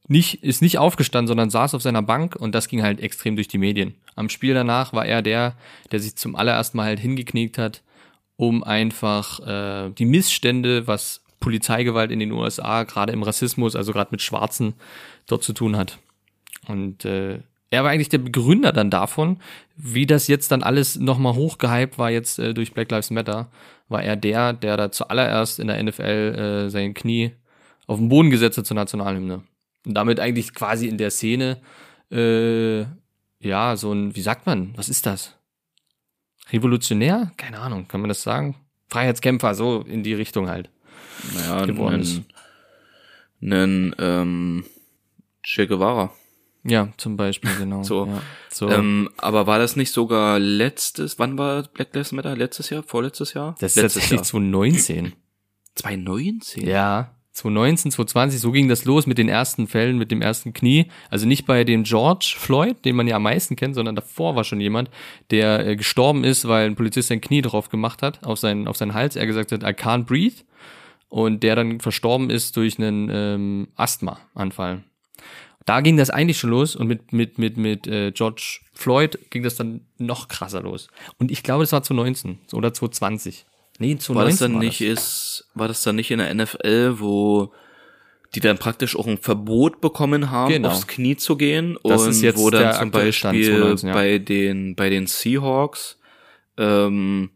[0.09, 3.49] nicht, ist nicht aufgestanden, sondern saß auf seiner Bank und das ging halt extrem durch
[3.49, 3.95] die Medien.
[4.15, 5.55] Am Spiel danach war er der,
[5.91, 7.83] der sich zum allerersten Mal halt hingekniegt hat,
[8.37, 14.09] um einfach äh, die Missstände, was Polizeigewalt in den USA, gerade im Rassismus, also gerade
[14.11, 14.75] mit Schwarzen,
[15.27, 15.99] dort zu tun hat.
[16.69, 17.41] Und äh,
[17.71, 19.39] er war eigentlich der Begründer dann davon,
[19.77, 23.49] wie das jetzt dann alles nochmal hochgehypt war jetzt äh, durch Black Lives Matter,
[23.89, 26.03] war er der, der da zuallererst in der NFL
[26.67, 27.33] äh, sein Knie
[27.87, 29.43] auf den Boden gesetzt hat zur Nationalhymne.
[29.87, 31.59] Und damit eigentlich quasi in der Szene,
[32.11, 32.81] äh,
[33.39, 35.37] ja, so ein, wie sagt man, was ist das?
[36.51, 37.33] Revolutionär?
[37.37, 38.57] Keine Ahnung, kann man das sagen?
[38.89, 40.71] Freiheitskämpfer, so in die Richtung halt.
[41.35, 42.23] Naja, Geworden ist.
[43.41, 44.65] einen ähm,
[45.43, 46.13] Che Guevara.
[46.65, 47.85] Ja, zum Beispiel, genau.
[47.85, 48.07] So.
[48.07, 48.69] Ja, so.
[48.69, 52.35] Ähm, aber war das nicht sogar letztes, wann war Black Lives Matter?
[52.37, 52.83] Letztes Jahr?
[52.83, 53.55] Vorletztes Jahr?
[53.61, 54.25] das ist letztes tatsächlich Jahr.
[54.25, 55.13] 2019.
[55.77, 56.67] 2019?
[56.67, 60.87] Ja, 2019, 2020, so ging das los mit den ersten Fällen, mit dem ersten Knie.
[61.11, 64.45] Also nicht bei dem George Floyd, den man ja am meisten kennt, sondern davor war
[64.45, 64.91] schon jemand,
[65.31, 68.79] der äh, gestorben ist, weil ein Polizist sein Knie drauf gemacht hat, auf seinen, auf
[68.79, 69.17] seinen Hals.
[69.17, 70.45] Er gesagt hat, I can't breathe.
[71.11, 74.83] Und der dann verstorben ist durch einen ähm, Asthma-Anfall.
[75.67, 79.43] Da ging das eigentlich schon los und mit, mit, mit, mit äh, George Floyd ging
[79.43, 80.89] das dann noch krasser los.
[81.19, 83.45] Und ich glaube, das war 2019 oder 2020.
[83.79, 84.87] Nee, 2019 War das dann war nicht das.
[84.89, 87.53] ist, war das dann nicht in der NFL, wo
[88.35, 90.69] die dann praktisch auch ein Verbot bekommen haben, Genau.
[90.69, 93.95] aufs Knie zu gehen Das und ist jetzt wo dann zum Beispiel 2019, ja.
[93.95, 95.99] bei den bei den Seahawks
[96.59, 97.31] ähm,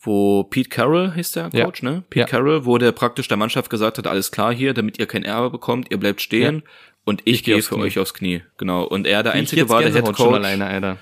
[0.00, 1.64] wo Pete Carroll hieß der Ja.
[1.64, 2.02] Coach, ne?
[2.10, 2.26] Pete Ja.
[2.26, 5.50] Carroll, wo der praktisch der Mannschaft gesagt hat, alles klar hier, damit ihr kein Erbe
[5.50, 6.62] bekommt, ihr bleibt stehen
[7.04, 7.84] und ich, Ich geh gehe für Knie.
[7.84, 8.42] euch aufs Knie.
[8.56, 8.82] Genau.
[8.84, 10.96] Und er der Ich einzige war, der Head Coach alleine.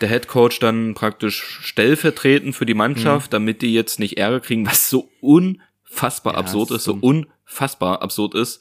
[0.00, 3.32] Der Head Coach dann praktisch stellvertretend für die Mannschaft, Mhm.
[3.32, 8.02] damit die jetzt nicht Ärger kriegen, was so unfassbar Ja, absurd ist ist, so unfassbar
[8.02, 8.60] absurd ist,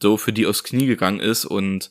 [0.00, 1.90] so für die aufs Knie gegangen ist und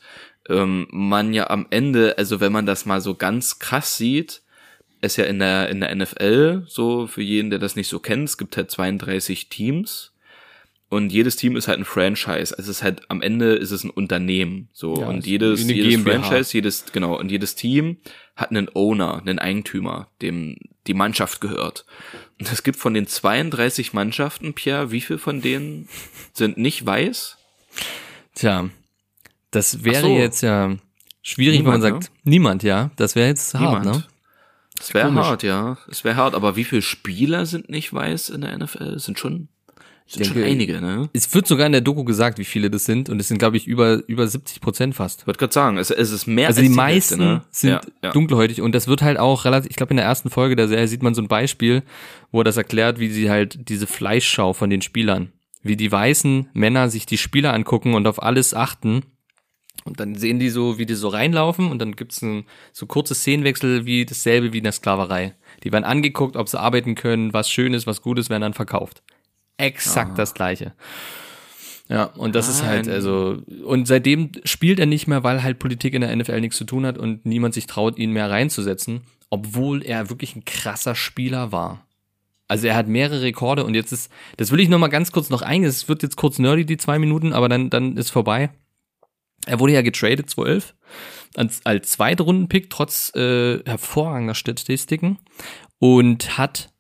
[0.50, 4.42] ähm, man ja am Ende, also wenn man das mal so ganz krass sieht,
[5.02, 8.30] es ja in der, in der NFL, so für jeden, der das nicht so kennt,
[8.30, 10.11] es gibt halt 32 Teams
[10.92, 12.54] und jedes Team ist halt ein Franchise.
[12.58, 15.00] Also es ist halt, am Ende ist es ein Unternehmen, so.
[15.00, 16.22] Ja, und jedes, jedes GmbH.
[16.22, 17.96] Franchise, jedes, genau, und jedes Team
[18.36, 21.86] hat einen Owner, einen Eigentümer, dem die Mannschaft gehört.
[22.40, 25.88] Und es gibt von den 32 Mannschaften, Pierre, wie viel von denen
[26.34, 27.38] sind nicht weiß?
[28.36, 28.70] Tja,
[29.52, 30.18] das wäre so.
[30.18, 30.76] jetzt ja
[31.22, 32.92] schwierig, wenn man Niemand, sagt, niemand, ja.
[32.98, 33.98] Das wäre jetzt hart, Niemand.
[33.98, 34.08] ne?
[34.78, 35.78] Es wäre hart, ja.
[35.90, 38.96] Es wäre hart, aber wie viele Spieler sind nicht weiß in der NFL?
[38.96, 39.48] Es sind schon,
[40.12, 41.10] sind schon denke, einige, ne?
[41.14, 43.10] Es wird sogar in der Doku gesagt, wie viele das sind.
[43.10, 45.22] Und es sind, glaube ich, über, über 70 Prozent fast.
[45.22, 47.44] Ich wollte gerade sagen, es, es ist mehr Also als die Hälfte, meisten ne?
[47.50, 48.12] sind ja, ja.
[48.12, 50.88] dunkelhäutig und das wird halt auch relativ, ich glaube in der ersten Folge der Serie
[50.88, 51.84] sieht man so ein Beispiel,
[52.32, 55.32] wo er das erklärt, wie sie halt diese Fleischschau von den Spielern,
[55.64, 59.04] wie die weißen Männer sich die Spieler angucken und auf alles achten
[59.84, 63.16] und dann sehen die so, wie die so reinlaufen und dann gibt's ein so kurze
[63.16, 65.36] Szenenwechsel wie dasselbe wie in der Sklaverei.
[65.64, 69.02] Die werden angeguckt, ob sie arbeiten können, was Schönes, was Gutes werden dann verkauft.
[69.62, 70.74] Exakt das gleiche.
[71.92, 75.94] Ja, und das ist halt, also, und seitdem spielt er nicht mehr, weil halt Politik
[75.94, 79.84] in der NFL nichts zu tun hat und niemand sich traut, ihn mehr reinzusetzen, obwohl
[79.84, 81.86] er wirklich ein krasser Spieler war.
[82.48, 85.30] Also er hat mehrere Rekorde und jetzt ist, das will ich noch mal ganz kurz
[85.30, 88.52] noch eingehen, es wird jetzt kurz nerdy, die zwei Minuten, aber dann, dann ist vorbei.
[89.46, 90.74] Er wurde ja getradet 2011
[91.36, 95.18] als, als Zweitrunden-Pick, trotz äh, hervorragender Statistiken
[95.80, 96.71] und hat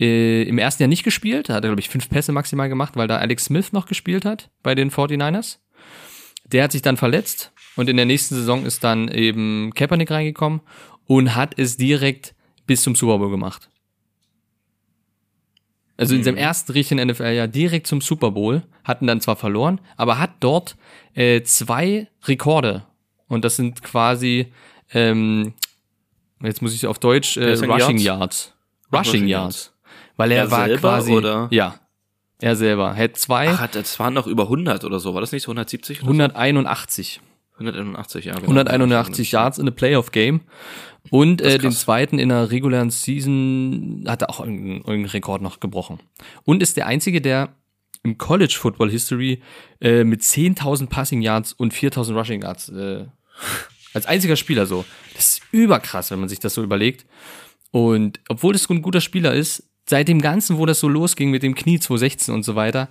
[0.00, 1.48] äh, im ersten Jahr nicht gespielt.
[1.48, 4.24] Da hat er, glaube ich, fünf Pässe maximal gemacht, weil da Alex Smith noch gespielt
[4.24, 5.58] hat bei den 49ers.
[6.46, 10.60] Der hat sich dann verletzt und in der nächsten Saison ist dann eben Kaepernick reingekommen
[11.06, 12.34] und hat es direkt
[12.66, 13.68] bis zum Super Bowl gemacht.
[15.96, 20.18] Also in seinem ersten richtigen NFL-Jahr direkt zum Super Bowl, hatten dann zwar verloren, aber
[20.18, 20.76] hat dort
[21.14, 22.84] äh, zwei Rekorde.
[23.28, 24.52] Und das sind quasi,
[24.92, 25.54] ähm,
[26.42, 28.02] jetzt muss ich auf Deutsch, äh, Rushing Yards?
[28.02, 28.54] Yards.
[28.92, 29.73] Rushing Rushing Yards.
[30.16, 31.48] Weil er, Er war selber, quasi, oder?
[31.50, 31.74] ja,
[32.40, 32.94] er selber.
[32.96, 35.14] Er hat zwei, Ach, das waren noch über 100 oder so.
[35.14, 37.20] War das nicht so 170 oder 181.
[37.22, 37.34] so?
[37.54, 38.34] 181, ja.
[38.34, 38.44] Genau.
[38.44, 40.40] 181 Yards in a Playoff Game.
[41.10, 45.60] Und äh, den zweiten in der regulären Season hat er auch irgendeinen, irgendeinen Rekord noch
[45.60, 46.00] gebrochen.
[46.44, 47.54] Und ist der einzige, der
[48.02, 49.40] im College Football History
[49.80, 53.06] äh, mit 10.000 Passing Yards und 4.000 Rushing Yards äh,
[53.94, 54.84] als einziger Spieler so.
[55.14, 57.06] Das ist überkrass, wenn man sich das so überlegt.
[57.70, 61.30] Und obwohl das so ein guter Spieler ist, seit dem Ganzen, wo das so losging
[61.30, 62.88] mit dem Knie 2016 und so weiter,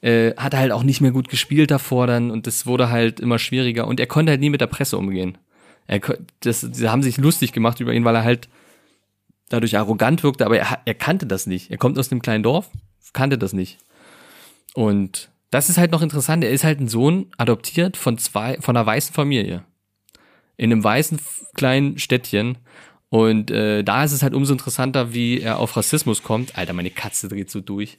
[0.00, 3.20] äh, hat er halt auch nicht mehr gut gespielt davor dann und das wurde halt
[3.20, 5.38] immer schwieriger und er konnte halt nie mit der Presse umgehen.
[5.86, 6.00] Er,
[6.40, 8.48] das, sie haben sich lustig gemacht über ihn, weil er halt
[9.48, 11.70] dadurch arrogant wirkte, aber er, er kannte das nicht.
[11.70, 12.70] Er kommt aus einem kleinen Dorf,
[13.16, 13.78] kannte das nicht.
[14.74, 16.44] Und das ist halt noch interessant.
[16.44, 19.64] Er ist halt ein Sohn, adoptiert von zwei, von einer weißen Familie.
[20.58, 21.18] In einem weißen
[21.54, 22.58] kleinen Städtchen.
[23.08, 26.58] Und äh, da ist es halt umso interessanter, wie er auf Rassismus kommt.
[26.58, 27.98] Alter, meine Katze dreht so durch.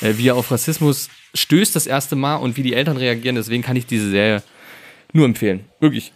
[0.00, 3.36] Äh, wie er auf Rassismus stößt das erste Mal und wie die Eltern reagieren.
[3.36, 4.42] Deswegen kann ich diese Serie
[5.12, 5.66] nur empfehlen.
[5.80, 6.12] Wirklich.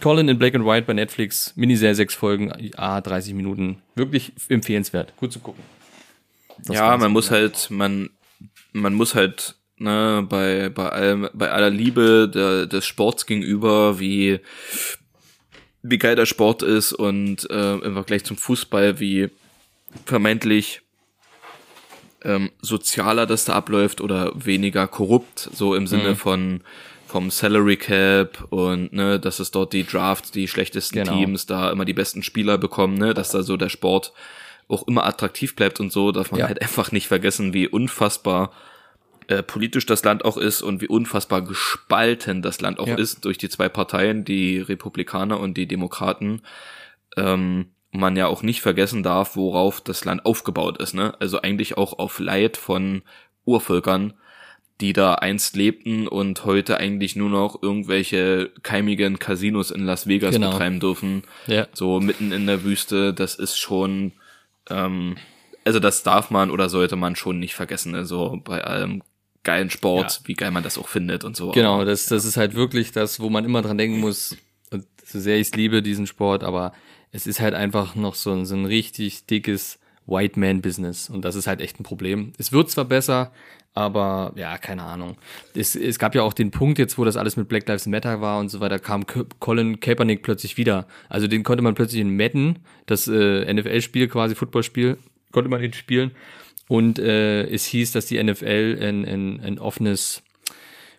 [0.00, 1.52] Colin in Black and White bei Netflix.
[1.56, 3.82] Miniserie, sechs Folgen, ah, 30 Minuten.
[3.94, 5.14] Wirklich empfehlenswert.
[5.16, 5.62] Gut zu gucken.
[6.64, 8.10] Das ja, man muss halt, man,
[8.72, 14.40] man muss halt, ne, bei, bei allem, bei aller Liebe der, des Sports gegenüber, wie,
[15.90, 19.28] wie geil der Sport ist und äh, im Vergleich zum Fußball, wie
[20.06, 20.82] vermeintlich
[22.22, 26.62] ähm, sozialer das da abläuft oder weniger korrupt, so im Sinne von
[27.06, 31.12] vom Salary Cap und ne, dass es dort die Drafts, die schlechtesten Genau.
[31.12, 34.12] Teams da immer die besten Spieler bekommen, ne, dass da so der Sport
[34.68, 36.48] auch immer attraktiv bleibt und so, darf man Ja.
[36.48, 38.52] halt einfach nicht vergessen, wie unfassbar
[39.28, 42.96] äh, politisch das Land auch ist und wie unfassbar gespalten das Land auch Ja.
[42.96, 46.42] ist durch die zwei Parteien, die Republikaner und die Demokraten.
[47.16, 51.14] Ähm, man ja auch nicht vergessen darf, worauf das Land aufgebaut ist, ne?
[51.20, 53.00] Also eigentlich auch auf Leid von
[53.46, 54.12] Urvölkern,
[54.82, 60.34] die da einst lebten und heute eigentlich nur noch irgendwelche keimigen Casinos in Las Vegas
[60.34, 60.50] Genau.
[60.50, 61.66] betreiben dürfen Ja.
[61.72, 64.12] so mitten in der Wüste, das ist schon,
[64.68, 65.16] ähm,
[65.64, 69.02] also das darf man oder sollte man schon nicht vergessen, also bei allem
[69.48, 71.52] geilen Sport, wie geil man das auch findet und so.
[71.52, 74.36] Genau, das, das ist halt wirklich das, wo man immer dran denken muss,
[74.70, 76.74] und so sehr ich liebe, diesen Sport, aber
[77.12, 81.24] es ist halt einfach noch so ein, so ein richtig dickes White Man Business und
[81.24, 82.34] das ist halt echt ein Problem.
[82.36, 83.32] Es wird zwar besser,
[83.72, 85.16] aber ja, keine Ahnung.
[85.54, 88.20] Es, es gab ja auch den Punkt jetzt, wo das alles mit Black Lives Matter
[88.20, 89.06] war und so weiter, kam
[89.38, 90.86] Colin Kaepernick plötzlich wieder.
[91.08, 94.98] Also den konnte man plötzlich in Madden, das äh, NFL-Spiel quasi, Footballspiel,
[95.32, 96.10] konnte man den spielen.
[96.68, 100.22] Und äh, es hieß, dass die NFL ein, ein, ein offenes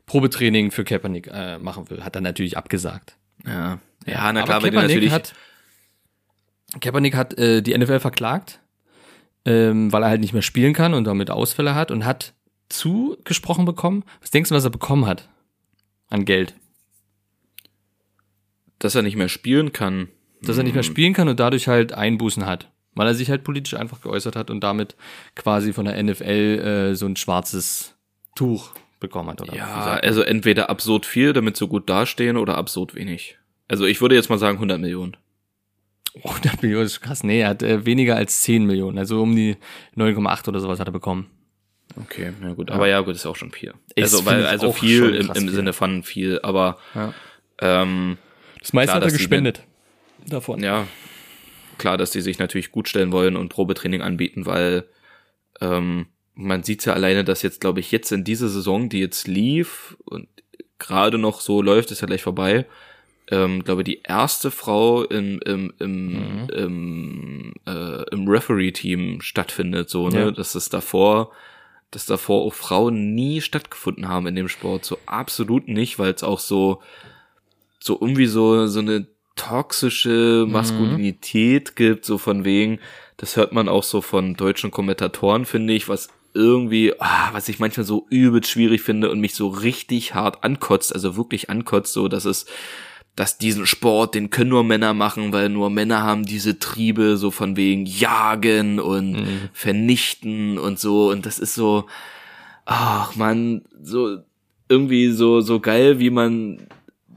[0.06, 2.04] Probetraining für Kaepernick äh, machen will.
[2.04, 3.16] Hat er natürlich abgesagt.
[3.46, 5.12] Ja, ja na Aber klar, du Kaepernick natürlich.
[5.12, 5.34] hat,
[6.82, 8.60] Kaepernick hat äh, die NFL verklagt,
[9.46, 12.34] ähm, weil er halt nicht mehr spielen kann und damit Ausfälle hat und hat
[12.70, 14.04] zugesprochen bekommen.
[14.22, 15.30] Was denkst du, was er bekommen hat
[16.10, 16.56] an Geld?
[18.80, 20.08] dass er nicht mehr spielen kann.
[20.42, 22.72] Dass er nicht mehr spielen kann und dadurch halt Einbußen hat.
[23.00, 24.98] Weil er sich halt politisch einfach geäußert hat und damit
[25.34, 27.96] quasi von der NFL äh, so ein schwarzes
[28.36, 29.42] Tuch bekommen hat.
[29.42, 33.38] Oder Ja, also entweder absurd viel, damit sie gut dastehen, oder absurd wenig.
[33.70, 35.16] Also ich würde jetzt mal sagen 100 Millionen.
[36.26, 37.24] 100 Millionen ist krass.
[37.24, 38.98] Nee, er hat äh, weniger als 10 Millionen.
[38.98, 39.56] Also um die
[39.96, 41.28] 9,8 oder sowas hat er bekommen.
[41.96, 42.70] Okay, na gut.
[42.70, 43.76] Aber ja, gut, ist auch schon viel.
[43.96, 45.48] Ist, also, weil, also viel im, im.
[45.48, 47.14] Sinne von viel, aber Ja.
[47.62, 48.18] ähm,
[48.60, 49.64] Das meiste Klar, hat er gespendet.
[50.28, 50.62] Davon.
[50.62, 50.86] ja,
[51.80, 54.84] klar, dass die sich natürlich gut stellen wollen und Probetraining anbieten, weil
[55.62, 59.28] ähm, man sieht ja alleine, dass jetzt, glaube ich, jetzt in dieser Saison, die jetzt
[59.28, 60.28] lief und
[60.78, 62.66] gerade noch so läuft, ist ja gleich vorbei,
[63.32, 66.48] ähm, glaube die erste Frau im, im, im, Mhm.
[66.50, 70.32] im, äh, im Referee-Team stattfindet, so, ne, Ja.
[70.32, 71.32] dass es davor,
[71.92, 76.24] dass davor auch Frauen nie stattgefunden haben in dem Sport, so absolut nicht, weil es
[76.24, 76.82] auch so,
[77.80, 79.08] so irgendwie so, so eine
[79.40, 82.80] toxische Maskulinität gibt, so von wegen,
[83.16, 87.60] das hört man auch so von deutschen Kommentatoren, finde ich, was irgendwie, ah, was ich
[87.60, 92.10] manchmal so übelst schwierig finde und mich so richtig hart ankotzt, also wirklich ankotzt, so
[92.10, 92.48] dass es,
[93.16, 97.32] dass diesen Sport, den können nur Männer machen, weil nur Männer haben diese Triebe, so
[97.32, 101.86] von wegen jagen und vernichten und so, und das ist so,
[102.66, 104.18] ach man, so
[104.68, 106.68] irgendwie so, so geil, wie man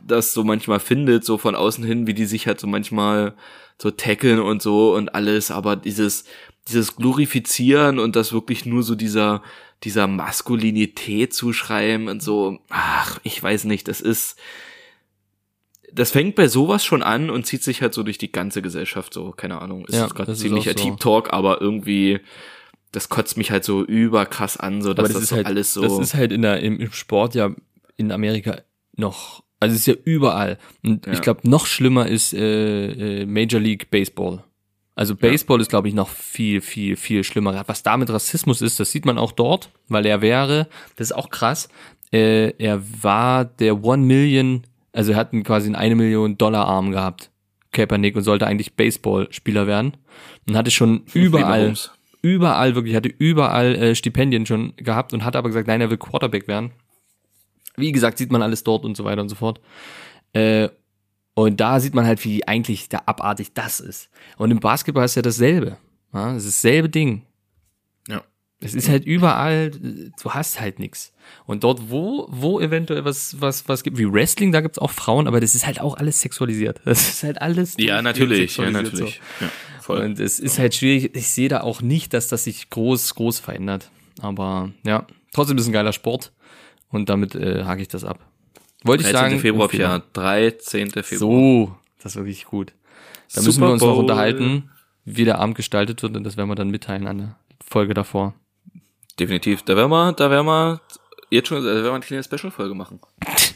[0.07, 3.35] das so manchmal findet, so von außen hin, wie die sich halt so manchmal
[3.79, 6.25] so tackeln und so und alles, aber dieses,
[6.69, 9.43] dieses Glorifizieren und das wirklich nur so dieser,
[9.83, 14.39] dieser Maskulinität zuschreiben und so, ach, ich weiß nicht, das ist,
[15.93, 19.13] das fängt bei sowas schon an und zieht sich halt so durch die ganze Gesellschaft,
[19.13, 20.85] so, keine Ahnung, ist Ja, gerade ziemlicher so.
[20.85, 22.21] Deep Talk, aber irgendwie,
[22.93, 25.47] das kotzt mich halt so überkrass an, so, dass Aber das, das, ist so halt,
[25.47, 27.51] alles so, das ist halt in der, im, im Sport ja
[27.97, 28.63] in Amerika
[28.95, 30.59] noch, also es ist ja überall.
[30.85, 31.13] Und Ja.
[31.13, 34.45] ich glaube, noch schlimmer ist äh, äh, Major League Baseball.
[34.95, 37.63] Also Baseball ist, glaube ich, noch viel, viel, viel schlimmer.
[37.67, 41.17] Was da mit Rassismus ist, das sieht man auch dort, weil er wäre, das ist
[41.17, 41.71] auch krass,
[42.13, 46.91] äh, er war der One Million, also er hat quasi einen eine Million Dollar Arm
[46.91, 47.31] gehabt,
[47.73, 49.97] Kaepernick, und sollte eigentlich Baseballspieler werden.
[50.47, 51.91] Und hatte schon überall, Mahomes.
[52.21, 55.97] überall wirklich, hatte überall äh, Stipendien schon gehabt und hat aber gesagt, nein, er will
[55.97, 56.71] Quarterback werden.
[57.77, 59.61] Wie gesagt, sieht man alles dort und so weiter und so fort.
[60.33, 60.69] Äh,
[61.35, 64.11] und da sieht man halt, wie eigentlich da abartig das ist.
[64.37, 65.79] Und im Basketball ist ja dasselbe.
[66.13, 67.23] Ja, das ist dasselbe Ding.
[68.09, 68.23] Ja.
[68.61, 71.13] Es ist halt überall, du hast halt nix.
[71.47, 75.27] Und dort, wo, wo eventuell was, was, was gibt, wie Wrestling, da gibt's auch Frauen,
[75.27, 76.81] aber das ist halt auch alles sexualisiert.
[76.85, 77.77] Das ist halt alles.
[77.79, 79.21] Ja, natürlich, ja, natürlich.
[79.39, 79.45] So.
[79.45, 80.01] Ja, voll.
[80.03, 81.17] Und es ist halt schwierig.
[81.17, 83.91] Ich sehe da auch nicht, dass das sich groß, groß verändert.
[84.21, 86.33] Aber ja, trotzdem ist es ein geiler Sport.
[86.93, 88.21] Und damit äh, hake ich das ab.
[88.85, 89.31] Wollte ich 13.
[89.31, 89.41] sagen.
[89.41, 89.91] Februar, Empfehlung.
[89.91, 90.91] ja, 13.
[90.91, 91.05] Februar.
[91.19, 92.73] So, das ist wirklich gut.
[93.35, 94.71] Da müssen wir uns noch unterhalten,
[95.05, 98.35] wie der Abend gestaltet wird und das werden wir dann mitteilen an der Folge davor.
[99.19, 99.63] Definitiv.
[99.63, 100.81] Da werden wir, da werden wir
[101.31, 103.01] jetzt schon, da werden wir eine kleine Special-Folge machen.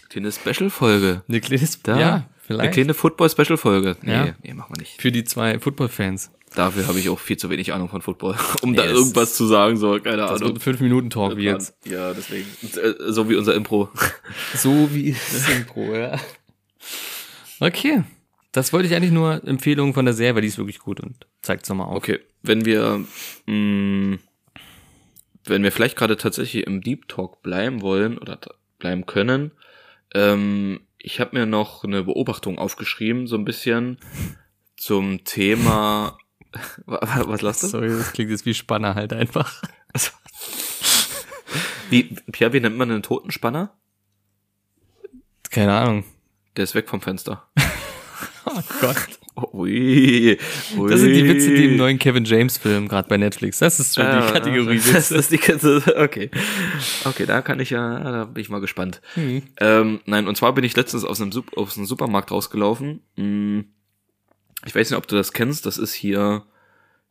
[0.09, 1.23] Kleine Special-Folge.
[1.29, 2.73] Eine kleine, Da, ja, Eine vielleicht.
[2.75, 3.97] kleine Football-Special-Folge.
[4.03, 4.35] Nee, Ja.
[4.43, 5.01] nee, machen wir nicht.
[5.01, 6.31] Für die zwei Football-Fans.
[6.57, 9.35] Dafür habe ich auch viel zu wenig Ahnung von Football, um Nee, da das irgendwas
[9.35, 10.55] zu sagen, so, keine Das Ahnung.
[10.57, 11.77] ein 5-Minuten-Talk wie jetzt.
[11.85, 12.47] Ja, deswegen.
[12.77, 13.91] Äh, So wie unser Impro.
[14.55, 16.19] So wie Synchro, ja.
[17.61, 18.03] Okay.
[18.53, 21.27] Das wollte ich eigentlich nur Empfehlungen von der Serie, weil die ist wirklich gut und
[21.43, 21.97] zeigt es nochmal auf.
[21.97, 23.05] Okay, wenn wir,
[23.45, 24.17] mh,
[25.45, 28.41] wenn wir vielleicht gerade tatsächlich im Deep Talk bleiben wollen oder
[28.79, 29.53] bleiben können,
[30.15, 33.99] ähm, ich habe mir noch eine Beobachtung aufgeschrieben, so ein bisschen
[34.79, 36.17] zum Thema.
[36.87, 37.67] Wa- wa- Was lasst du?
[37.69, 39.63] Sorry, das klingt jetzt wie Spanner halt einfach.
[41.91, 43.73] Wie, Pierre, wie nennt man einen Totenspanner?
[45.51, 46.05] Keine Ahnung.
[46.57, 47.47] Der ist weg vom Fenster.
[48.49, 48.97] Oh Gott.
[49.55, 50.39] Ui,
[50.79, 50.89] ui.
[50.91, 53.59] Das sind die Witze, die im neuen Kevin James Film gerade bei Netflix.
[53.59, 55.17] Das ist schon die Ah, Kategorie Das Witze.
[55.17, 56.31] ist die ganze, okay.
[57.05, 59.03] Okay, da kann ich ja, da bin ich mal gespannt.
[59.15, 59.43] Hm.
[59.61, 63.01] Ähm, nein, und zwar bin ich letztens aus einem, aus einem Supermarkt rausgelaufen.
[63.17, 63.61] Mm,
[64.65, 65.67] Ich weiß nicht, ob du das kennst.
[65.67, 66.45] Das ist hier,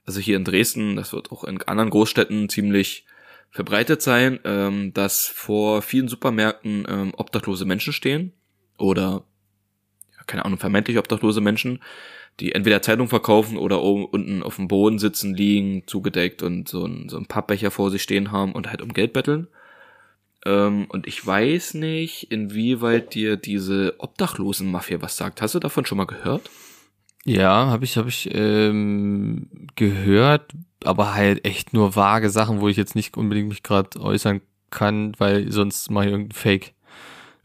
[0.05, 3.05] also hier in Dresden, das wird auch in anderen Großstädten ziemlich
[3.51, 8.33] verbreitet sein, ähm, dass vor vielen Supermärkten ähm, obdachlose Menschen stehen
[8.77, 9.23] oder
[10.27, 11.79] keine Ahnung, vermeintlich obdachlose Menschen,
[12.39, 16.85] die entweder Zeitung verkaufen oder oben unten auf dem Boden sitzen, liegen, zugedeckt und so
[16.85, 19.47] ein, so ein Pappbecher vor sich stehen haben und halt um Geld betteln.
[20.45, 25.41] Ähm, und ich weiß nicht, inwieweit dir diese Obdachlosen-Mafia was sagt.
[25.41, 26.49] Hast du davon schon mal gehört?
[27.25, 30.51] Ja, habe ich, hab ich ähm, gehört,
[30.83, 35.13] aber halt echt nur vage Sachen, wo ich jetzt nicht unbedingt mich gerade äußern kann,
[35.17, 36.73] weil sonst mache ich irgendein Fake.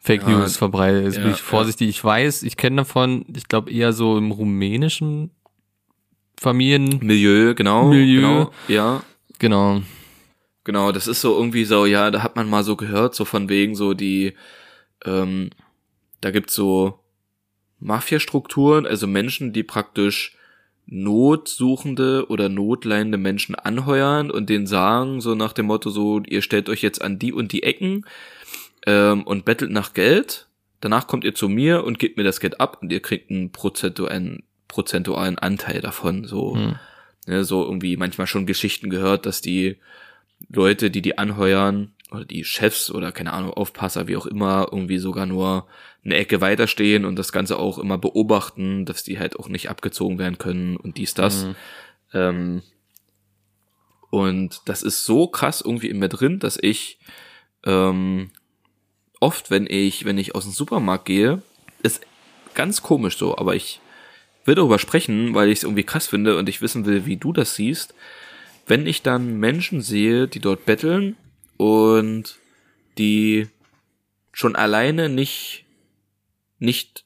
[0.03, 1.05] Fake Ja, News verbreitet.
[1.05, 1.89] Jetzt bin ja, ich vorsichtig.
[1.89, 5.31] Ich weiß, ich kenne davon, ich glaube eher so im rumänischen
[6.39, 6.99] Familien.
[7.03, 7.89] Milieu, genau.
[7.89, 8.21] Milieu.
[8.21, 9.03] Genau, ja.
[9.39, 9.83] Genau.
[10.65, 13.49] Genau, das ist so irgendwie so, ja, da hat man mal so gehört, so von
[13.49, 14.35] wegen so die,
[15.05, 15.51] ähm,
[16.21, 17.00] da gibt's so
[17.81, 20.37] Mafia-Strukturen, also Menschen, die praktisch
[20.87, 26.69] notsuchende oder notleidende Menschen anheuern und denen sagen, so nach dem Motto so, ihr stellt
[26.69, 28.05] euch jetzt an die und die Ecken
[28.87, 30.49] ähm, und bettelt nach Geld,
[30.81, 33.53] danach kommt ihr zu mir und gebt mir das Geld ab und ihr kriegt einen
[33.53, 36.57] prozentualen, prozentualen Anteil davon, so.
[36.57, 36.77] Hm.
[37.27, 39.77] Ne, so irgendwie manchmal schon Geschichten gehört, dass die
[40.49, 44.99] Leute, die die anheuern, oder die Chefs oder keine Ahnung, Aufpasser, wie auch immer, irgendwie
[44.99, 45.67] sogar nur
[46.05, 50.19] eine Ecke weiterstehen und das Ganze auch immer beobachten, dass die halt auch nicht abgezogen
[50.19, 51.45] werden können und dies, das.
[51.45, 51.55] Mhm.
[52.13, 52.63] Ähm,
[54.11, 56.99] und das ist so krass irgendwie in mir drin, dass ich
[57.65, 58.31] ähm,
[59.21, 61.43] oft, wenn ich, wenn ich aus dem Supermarkt gehe,
[61.83, 62.01] ist
[62.55, 63.81] ganz komisch so, aber ich
[64.45, 67.33] will darüber sprechen, weil ich es irgendwie krass finde und ich wissen will, wie du
[67.33, 67.95] das siehst.
[68.67, 71.17] Wenn ich dann Menschen sehe, die dort betteln
[71.61, 72.37] und
[72.97, 73.49] die
[74.33, 75.67] schon alleine nicht,
[76.59, 77.05] nicht,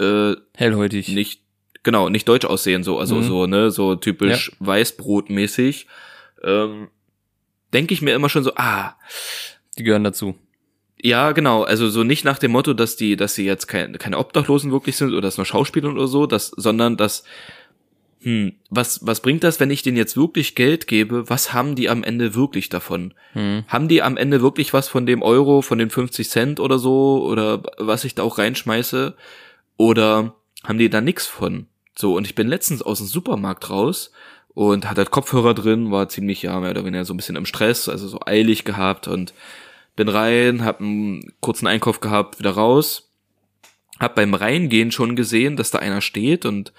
[0.00, 1.08] äh, Hellhäutig.
[1.08, 1.42] nicht,
[1.84, 3.22] genau, nicht deutsch aussehen, so, also Mhm.
[3.22, 5.86] so, ne, so typisch Weißbrotmäßig,
[6.42, 6.88] ähm,
[7.72, 8.96] denke ich mir immer schon so, ah,
[9.78, 10.34] Die gehören dazu.
[11.00, 14.18] ja, genau, also so nicht nach dem Motto, dass die, dass sie jetzt keine, keine
[14.18, 17.22] Obdachlosen wirklich sind oder das nur Schauspieler oder so, das, sondern dass,
[18.22, 21.28] hm, was, was bringt das, wenn ich denen jetzt wirklich Geld gebe?
[21.28, 23.14] Was haben die am Ende wirklich davon?
[23.32, 23.64] Hm.
[23.66, 27.26] Haben die am Ende wirklich was von dem Euro, von den 50 Cent oder so,
[27.26, 29.14] oder was ich da auch reinschmeiße?
[29.76, 31.66] Oder haben die da nix von?
[31.96, 34.12] So, und ich bin letztens aus dem Supermarkt raus
[34.54, 37.46] und hatte halt Kopfhörer drin, war ziemlich, ja, mehr oder weniger so ein bisschen im
[37.46, 39.34] Stress, also so eilig gehabt und
[39.96, 43.10] bin rein, hab einen kurzen Einkauf gehabt, wieder raus.
[43.98, 46.72] Hab beim Reingehen schon gesehen, dass da einer steht und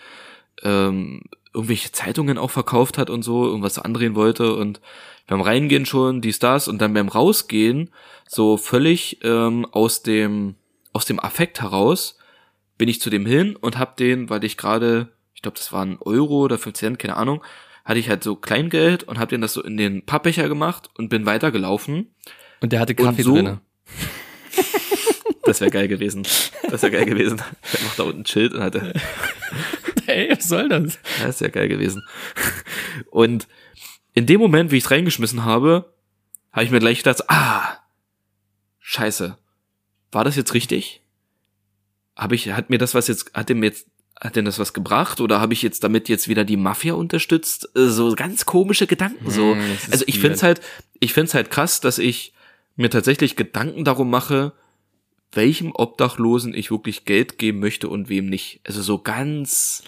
[0.63, 1.23] ähm,
[1.53, 4.81] irgendwelche Zeitungen auch verkauft hat und so, irgendwas andrehen wollte und
[5.27, 7.89] beim Reingehen schon dies, das und dann beim Rausgehen
[8.27, 10.55] so völlig ähm, aus dem
[10.91, 12.17] aus dem Affekt heraus
[12.77, 15.97] bin ich zu dem hin und hab den, weil ich gerade, ich glaube, das waren
[16.01, 17.43] Euro oder 5 Cent, keine Ahnung,
[17.85, 21.09] hatte ich halt so Kleingeld und hab den das so in den Pappbecher gemacht und
[21.09, 22.13] bin weitergelaufen.
[22.61, 23.61] Und der hatte Kaffee so- drinne.
[25.45, 26.23] Das wäre geil gewesen.
[26.69, 27.41] Das wäre geil gewesen.
[27.73, 28.93] Der macht da unten ein Schild und hatte,
[30.13, 30.99] Ey, was soll das?
[31.21, 32.03] ja, ist ja geil gewesen.
[33.11, 33.47] Und
[34.13, 35.93] in dem Moment, wie ich reingeschmissen habe,
[36.51, 37.77] habe ich mir gleich gedacht, ah,
[38.79, 39.37] scheiße.
[40.11, 41.01] War das jetzt richtig?
[42.15, 43.87] Habe ich, hat mir das was jetzt, hat dem jetzt,
[44.21, 47.69] hat denn das was gebracht oder habe ich jetzt damit jetzt wieder die Mafia unterstützt?
[47.75, 49.55] Äh, So ganz komische Gedanken, so.
[49.55, 50.61] Das ist Also ich find's halt,
[50.99, 52.33] ich find's halt krass, dass ich
[52.75, 54.53] mir tatsächlich Gedanken darum mache,
[55.35, 58.61] welchem Obdachlosen ich wirklich Geld geben möchte und wem nicht.
[58.63, 59.83] Also so ganz,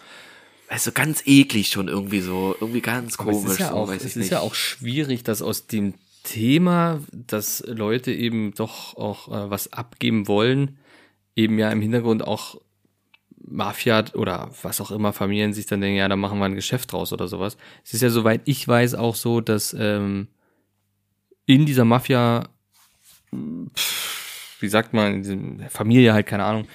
[0.68, 3.88] also ganz eklig schon irgendwie so, irgendwie ganz Aber komisch, es ist ja so, auch,
[3.88, 5.94] weiß es ist ja auch schwierig, dass aus dem
[6.24, 10.78] Thema, dass Leute eben doch auch äh, was abgeben wollen,
[11.36, 12.60] eben ja im Hintergrund auch
[13.48, 16.92] Mafia oder was auch immer Familien sich dann denken, ja, da machen wir ein Geschäft
[16.92, 17.58] draus oder sowas.
[17.84, 20.28] Es ist ja soweit ich weiß auch so, dass ähm,
[21.46, 22.50] in dieser Mafia,
[23.76, 24.25] pff,
[24.60, 26.68] wie sagt man, in diesem Familie halt, keine Ahnung,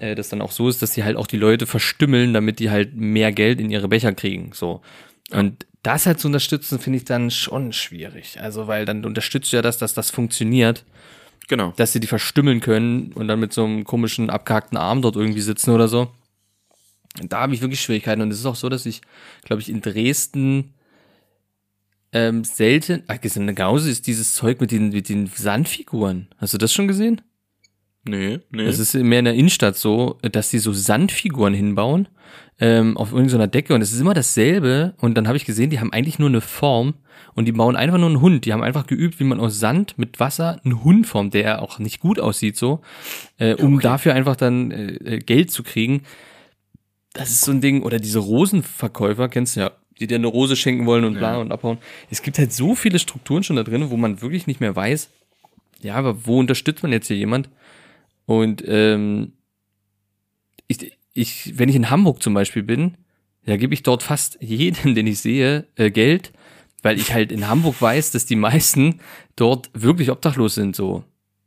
[0.00, 2.70] äh, das dann auch so ist, dass die halt auch die Leute verstümmeln, damit die
[2.70, 4.50] halt mehr Geld in ihre Becher kriegen.
[4.52, 4.82] So.
[5.30, 8.40] Und das halt zu unterstützen, finde ich dann schon schwierig.
[8.40, 10.84] Also, weil dann unterstützt du ja das, dass das funktioniert,
[11.48, 11.72] Genau.
[11.76, 15.40] dass sie die verstümmeln können und dann mit so einem komischen abgehackten Arm dort irgendwie
[15.40, 16.10] sitzen oder so.
[17.20, 18.20] Und da habe ich wirklich Schwierigkeiten.
[18.20, 19.00] Und es ist auch so, dass ich,
[19.44, 20.74] glaube ich, in Dresden
[22.16, 26.28] ähm, selten, ach, in der Gause ist dieses Zeug mit den, mit den Sandfiguren.
[26.38, 27.20] Hast du das schon gesehen?
[28.04, 28.62] Nee, nee.
[28.62, 32.08] Es ist mehr in der Innenstadt so, dass die so Sandfiguren hinbauen
[32.58, 34.94] ähm, auf irgendeiner Decke und es ist immer dasselbe.
[34.98, 36.94] Und dann habe ich gesehen, die haben eigentlich nur eine Form
[37.34, 38.46] und die bauen einfach nur einen Hund.
[38.46, 41.78] Die haben einfach geübt, wie man aus Sand mit Wasser einen Hund formt, der auch
[41.78, 42.80] nicht gut aussieht so,
[43.36, 46.02] äh, um dafür einfach dann äh, äh, Geld zu kriegen.
[47.12, 47.82] Das ist so ein Ding.
[47.82, 51.52] Oder diese Rosenverkäufer, kennst du ja, die dir eine Rose schenken wollen und bla und
[51.52, 51.78] abhauen.
[52.10, 55.10] Es gibt halt so viele Strukturen schon da drin, wo man wirklich nicht mehr weiß,
[55.82, 57.48] ja, aber wo unterstützt man jetzt hier jemand?
[58.24, 59.32] Und ähm,
[60.66, 62.96] ich, ich, wenn ich in Hamburg zum Beispiel bin,
[63.44, 66.32] da gebe ich dort fast jedem, den ich sehe, äh, Geld,
[66.82, 69.00] weil ich halt in Hamburg weiß, dass die meisten
[69.36, 70.76] dort wirklich obdachlos sind.
[70.76, 71.04] So,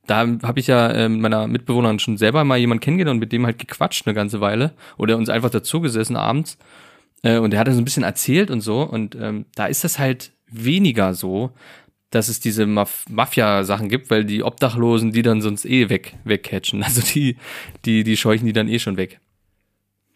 [0.07, 3.31] da habe ich ja äh, mit meiner Mitbewohnerin schon selber mal jemanden kennengelernt und mit
[3.31, 4.73] dem halt gequatscht eine ganze Weile.
[4.97, 6.57] Oder uns einfach dazu gesessen abends.
[7.23, 8.81] Äh, und der hat dann so ein bisschen erzählt und so.
[8.81, 11.51] Und ähm, da ist das halt weniger so,
[12.11, 16.83] dass es diese Maf Mafia-Sachen gibt, weil die Obdachlosen, die dann sonst eh weg, wegcatchen.
[16.89, 17.37] Also die,
[17.85, 19.19] die, die scheuchen die dann eh schon weg.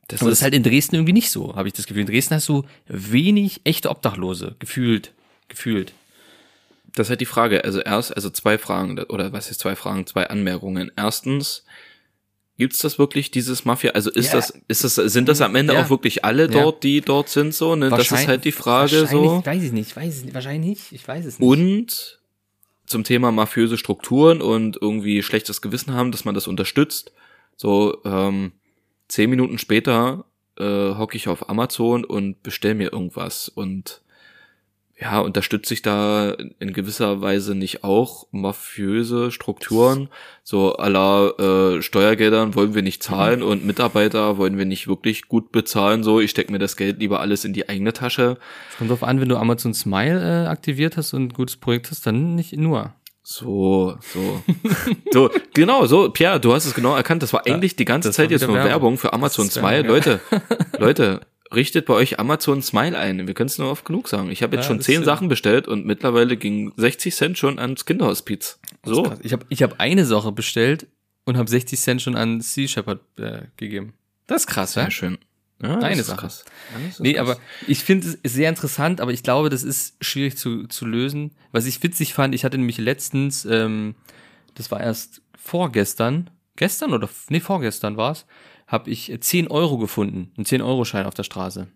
[0.08, 2.02] Das Aber das ist halt in Dresden irgendwie nicht so, habe ich das Gefühl.
[2.02, 5.14] In Dresden hast du wenig echte Obdachlose, gefühlt.
[5.48, 5.94] Gefühlt.
[6.96, 7.64] das ist halt die Frage.
[7.64, 10.92] Also erst, also zwei Fragen, oder was ist zwei Fragen, zwei Anmerkungen.
[10.96, 11.64] Erstens,
[12.58, 13.92] gibt's das wirklich, dieses Mafia?
[13.92, 14.34] Also ist Ja.
[14.34, 15.84] das, ist das, sind das am Ende Ja.
[15.84, 17.90] auch wirklich alle dort, die dort sind, so, ne?
[17.90, 19.42] Das ist halt die Frage, so.
[19.46, 21.48] Weiß ich nicht, weiß ich nicht, wahrscheinlich nicht, ich weiß es nicht.
[21.48, 22.20] Und
[22.86, 27.12] zum Thema mafiöse Strukturen und irgendwie schlechtes Gewissen haben, dass man das unterstützt.
[27.56, 28.52] So, ähm,
[29.08, 30.26] zehn Minuten später
[30.60, 30.64] äh,
[30.96, 34.02] hocke ich auf Amazon und bestell mir irgendwas und
[35.00, 40.10] ja, unterstütze ich da in gewisser Weise nicht auch mafiöse Strukturen,
[40.44, 45.52] so aller äh, Steuergeldern wollen wir nicht zahlen und Mitarbeiter wollen wir nicht wirklich gut
[45.52, 48.38] bezahlen, so ich stecke mir das Geld lieber alles in die eigene Tasche.
[48.70, 51.90] Es kommt drauf an, wenn du Amazon Smile äh, aktiviert hast und ein gutes Projekt
[51.90, 52.94] hast, dann nicht nur.
[53.26, 54.44] So, so.
[55.12, 57.24] so, genau, so, Pierre, du hast es genau erkannt.
[57.24, 58.98] Das war eigentlich die ganze Zeit jetzt nur Werbung, Werbung.
[58.98, 59.84] für Amazon Smile.
[59.84, 60.20] Leute,
[60.78, 61.22] Leute,
[61.56, 63.26] richtet bei euch Amazon Smile ein.
[63.28, 64.30] Wir können es nur oft genug sagen.
[64.32, 65.04] Ich habe jetzt Ja, schon zehn.
[65.04, 68.60] Sachen bestellt und mittlerweile ging 60 Cent schon ans Kinderhospiz.
[68.84, 69.04] So.
[69.04, 69.20] Krass.
[69.24, 70.88] Ich habe ich hab eine Sache bestellt
[71.26, 73.94] und habe 60 Cent schon an Sea Shepherd äh, gegeben.
[74.28, 74.92] Das ist krass, Sehr ja?
[74.92, 75.18] schön.
[75.62, 76.18] Ja, Eine ist Sache.
[76.22, 76.44] krass.
[76.90, 77.22] Ist Nee, krass.
[77.30, 81.32] aber ich finde es sehr interessant, aber ich glaube, das ist schwierig zu, zu lösen.
[81.54, 83.96] Was ich witzig fand, ich hatte nämlich letztens, ähm,
[84.56, 88.26] das war erst vorgestern, gestern oder, nee, vorgestern war's,
[88.68, 91.68] habe ich 10 Euro gefunden, einen 10-Euro-Schein auf der Straße.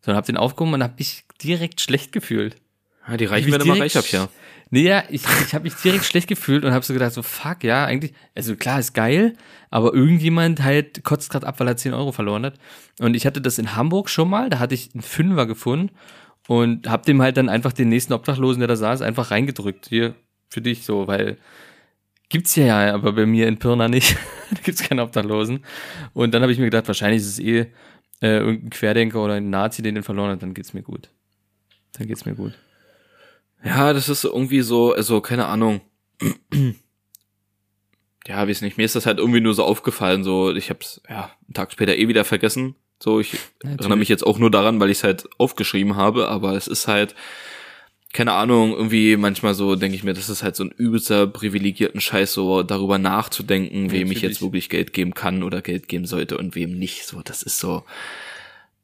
[0.00, 2.56] So, und hab den aufgehoben und hab mich direkt schlecht gefühlt.
[3.08, 4.28] ja, die reichen werden immer direkt reich ab, ja.
[4.70, 7.64] Nee, ja, ich, ich habe mich direkt schlecht gefühlt und habe so gedacht, so fuck,
[7.64, 9.34] ja, eigentlich, also klar, ist geil,
[9.70, 12.54] aber irgendjemand halt kotzt gerade ab, weil er 10 Euro verloren hat.
[13.00, 15.90] Und ich hatte das in Hamburg schon mal, da hatte ich einen Fünfer gefunden
[16.48, 19.88] und hab dem halt dann einfach den nächsten Obdachlosen, der da saß, einfach reingedrückt.
[19.88, 20.14] Hier,
[20.48, 21.38] für dich so, weil
[22.28, 24.16] gibt's ja ja, aber bei mir in Pirna nicht.
[24.50, 25.64] da gibt's keine Obdachlosen.
[26.14, 27.66] Und dann habe ich mir gedacht, wahrscheinlich ist es eh
[28.20, 31.10] äh, irgendein Querdenker oder ein Nazi, den den verloren hat, dann geht's mir gut.
[31.92, 32.52] Dann geht's mir gut.
[33.64, 35.80] Ja, das ist irgendwie so, also keine Ahnung.
[38.26, 41.30] Ja, weiß nicht, mir ist das halt irgendwie nur so aufgefallen, so ich hab's ja
[41.46, 42.74] einen Tag später eh wieder vergessen.
[43.02, 46.52] So, ich erinnere mich jetzt auch nur daran, weil ich es halt aufgeschrieben habe, aber
[46.52, 47.14] es ist halt
[48.12, 52.00] keine Ahnung, irgendwie manchmal so denke ich mir, das ist halt so ein übelster privilegierten
[52.00, 54.22] Scheiß, so darüber nachzudenken, wem ich Natürlich.
[54.22, 57.06] jetzt wirklich Geld geben kann oder Geld geben sollte und wem nicht.
[57.06, 57.84] So, das ist so,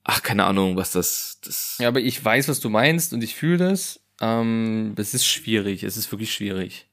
[0.05, 1.77] ach, keine Ahnung, was das, das.
[1.81, 4.01] Ja, aber ich weiß, was du meinst und ich fühle das.
[4.21, 6.87] Ähm, es ist schwierig, es ist wirklich schwierig.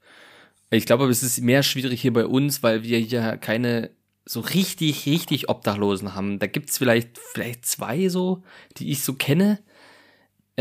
[0.69, 3.91] Ich glaube, es ist mehr schwierig hier bei uns, weil wir hier keine
[4.23, 6.39] so richtig, richtig Obdachlosen haben.
[6.39, 8.43] Da gibt's vielleicht, vielleicht zwei so,
[8.77, 9.59] die ich so kenne.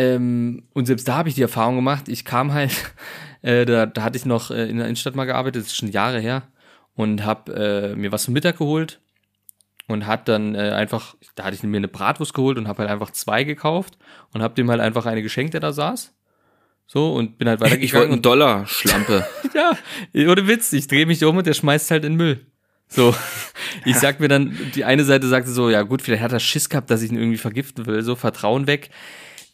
[0.00, 2.08] Ähm, und selbst da habe ich die Erfahrung gemacht.
[2.08, 2.72] Ich kam halt,
[3.42, 5.90] äh, da, da hatte ich noch äh, in der Innenstadt mal gearbeitet, das ist schon
[5.90, 6.44] Jahre her,
[6.94, 9.00] und habe äh, mir was zum Mittag geholt
[9.88, 12.90] und hat dann äh, einfach, da hatte ich mir eine Bratwurst geholt und habe halt
[12.90, 13.98] einfach zwei gekauft
[14.32, 16.14] und habe dem halt einfach eine geschenkt, der da saß.
[16.86, 18.12] So, und bin halt Ich wollte weitergegangen.
[18.12, 19.26] einen Dollar, Schlampe.
[19.54, 19.72] ja,
[20.28, 22.46] ohne Witz, ich drehe mich um und der schmeißt halt in den Müll.
[22.88, 23.14] So,
[23.84, 26.70] ich sag mir dann, die eine Seite sagte so, ja gut, vielleicht hat er Schiss
[26.70, 28.90] gehabt, dass ich ihn irgendwie vergiften will, so Vertrauen weg.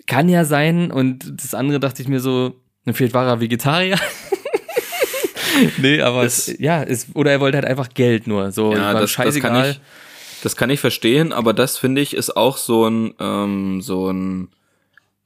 [0.06, 0.90] Kann ja sein.
[0.90, 2.54] Und das andere dachte ich mir so,
[2.92, 3.98] vielleicht war er Vegetarier.
[5.78, 8.52] nee, aber Das- es, ja, es, oder er wollte halt einfach Geld nur.
[8.52, 9.80] So, Ja, das, das kann ich,
[10.42, 14.48] das kann ich verstehen, aber das finde ich ist auch so ein, ähm, so ein,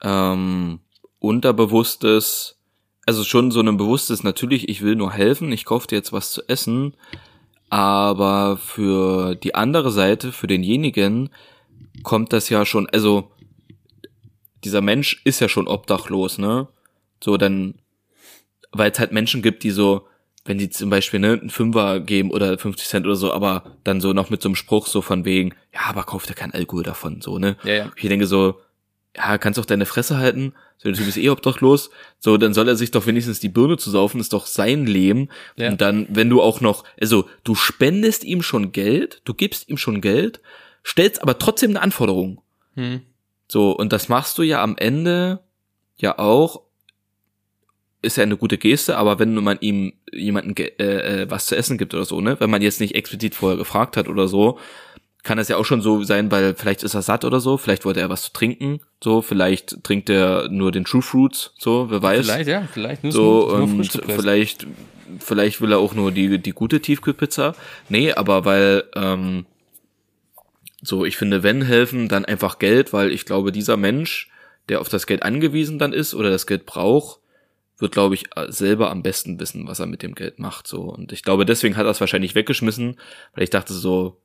[0.02, 0.80] ähm,
[1.18, 2.56] unterbewusstes,
[3.06, 6.30] also schon so ein bewusstes, natürlich, ich will nur helfen, ich kaufe dir jetzt was
[6.32, 6.94] zu essen,
[7.68, 11.30] aber für die andere Seite, für denjenigen,
[12.02, 13.30] kommt das ja schon, also,
[14.64, 16.68] dieser Mensch ist ja schon obdachlos, ne?
[17.22, 17.74] So, dann,
[18.72, 20.06] weil es halt Menschen gibt, die so,
[20.44, 24.00] wenn die zum Beispiel ne, einen Fünfer geben oder 50 Cent oder so, aber dann
[24.00, 26.82] so noch mit so einem Spruch so von wegen, ja, aber kauf dir kein Alkohol
[26.82, 27.56] davon, so, ne?
[27.64, 27.92] Ja, ja.
[27.96, 28.60] Ich denke so,
[29.16, 32.76] ja, kannst doch deine Fresse halten, so, du bist eh obdachlos, so, dann soll er
[32.76, 35.28] sich doch wenigstens die Birne zu saufen, ist doch sein Leben.
[35.56, 35.68] Ja.
[35.68, 39.76] Und dann, wenn du auch noch, also, du spendest ihm schon Geld, du gibst ihm
[39.76, 40.40] schon Geld,
[40.84, 42.40] stellst aber trotzdem eine Anforderung.
[42.74, 43.02] Hm.
[43.50, 45.40] So, und das machst du ja am Ende
[45.96, 46.62] ja auch,
[48.00, 51.76] ist ja eine gute Geste, aber wenn man ihm jemanden äh, äh, was zu essen
[51.76, 54.58] gibt oder so, ne, wenn man jetzt nicht explizit vorher gefragt hat oder so,
[55.24, 57.84] kann das ja auch schon so sein, weil vielleicht ist er satt oder so, vielleicht
[57.84, 62.00] wollte er was zu trinken, so, vielleicht trinkt er nur den True Fruits, so, wer
[62.00, 62.26] weiß.
[62.26, 64.20] Vielleicht, ja, vielleicht nur, so nur und frisch gepresst.
[64.20, 64.66] vielleicht
[65.18, 67.56] vielleicht will er auch nur die die gute Tiefkühlpizza.
[67.88, 69.44] Nee, aber weil ähm,
[70.82, 74.30] so ich finde, wenn helfen, dann einfach Geld, weil ich glaube, dieser Mensch,
[74.68, 77.20] der auf das Geld angewiesen dann ist oder das Geld braucht,
[77.78, 81.12] wird glaube ich selber am besten wissen, was er mit dem Geld macht so und
[81.12, 82.96] ich glaube, deswegen hat er es wahrscheinlich weggeschmissen,
[83.34, 84.18] weil ich dachte so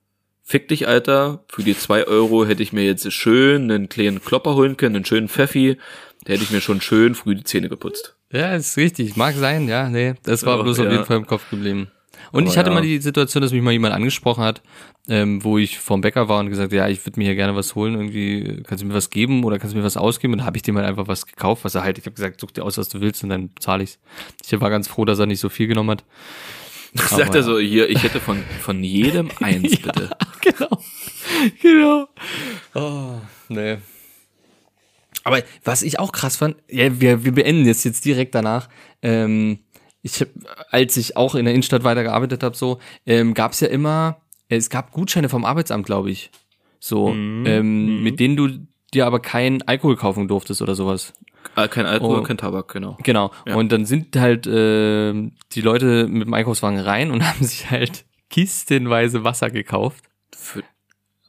[0.47, 1.43] Fick dich, Alter.
[1.47, 5.05] Für die zwei Euro hätte ich mir jetzt schön einen kleinen Klopper holen können, einen
[5.05, 5.79] schönen Pfeffi.
[6.23, 8.15] Da hätte ich mir schon schön früh die Zähne geputzt.
[8.31, 9.15] Ja, ist richtig.
[9.15, 10.13] Mag sein, ja, nee.
[10.21, 10.91] Das war Ja, bloß auf ja.
[10.91, 11.89] jeden Fall im Kopf geblieben.
[12.32, 12.76] Und Aber ich hatte ja.
[12.76, 14.61] mal die Situation, dass mich mal jemand angesprochen hat,
[15.07, 17.76] ähm, wo ich vom Bäcker war und gesagt, ja, ich würde mir hier gerne was
[17.76, 20.34] holen, irgendwie, kannst du mir was geben oder kannst du mir was ausgeben?
[20.34, 22.39] Und dann habe ich dem halt einfach was gekauft, was er halt, ich habe gesagt,
[22.39, 23.99] such dir aus, was du willst und dann zahle ich's.
[24.45, 26.03] Ich war ganz froh, dass er nicht so viel genommen hat.
[27.09, 30.09] Sagt er so, hier, ich hätte von, von jedem eins, bitte.
[30.41, 30.82] genau.
[31.61, 32.07] genau.
[32.73, 33.19] Oh,
[33.49, 33.78] nee.
[35.23, 38.69] Aber was ich auch krass fand, ja, wir, wir beenden jetzt jetzt direkt danach.
[39.01, 39.59] Ähm,
[40.05, 40.27] ich hab,
[40.69, 42.77] als ich auch in der Innenstadt weitergearbeitet habe, so
[43.07, 46.29] ähm, gab es ja immer, es gab Gutscheine vom Arbeitsamt, glaube ich,
[46.79, 48.49] so ähm, mit denen du
[48.93, 51.13] dir aber keinen Alkohol kaufen durftest oder sowas.
[51.55, 52.23] Äh, kein Alkohol, Oh.
[52.23, 52.97] kein Tabak, genau.
[53.01, 53.31] Genau.
[53.47, 53.55] Ja.
[53.55, 55.13] Und dann sind halt äh,
[55.53, 60.03] die Leute mit dem Einkaufswagen rein und haben sich halt kistenweise Wasser gekauft
[60.35, 60.63] Für,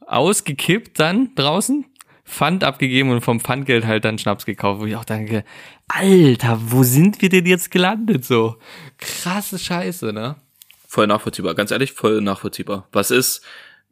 [0.05, 1.85] ausgekippt dann draußen,
[2.27, 5.43] Pfand abgegeben und vom Pfandgeld halt dann Schnaps gekauft, wo ich auch denke,
[5.87, 8.57] Alter, wo sind wir denn jetzt gelandet so?
[8.97, 10.35] Krasse Scheiße, ne?
[10.89, 11.53] voll nachvollziehbar.
[11.53, 12.87] Ganz ehrlich, voll nachvollziehbar.
[12.91, 13.41] Was ist,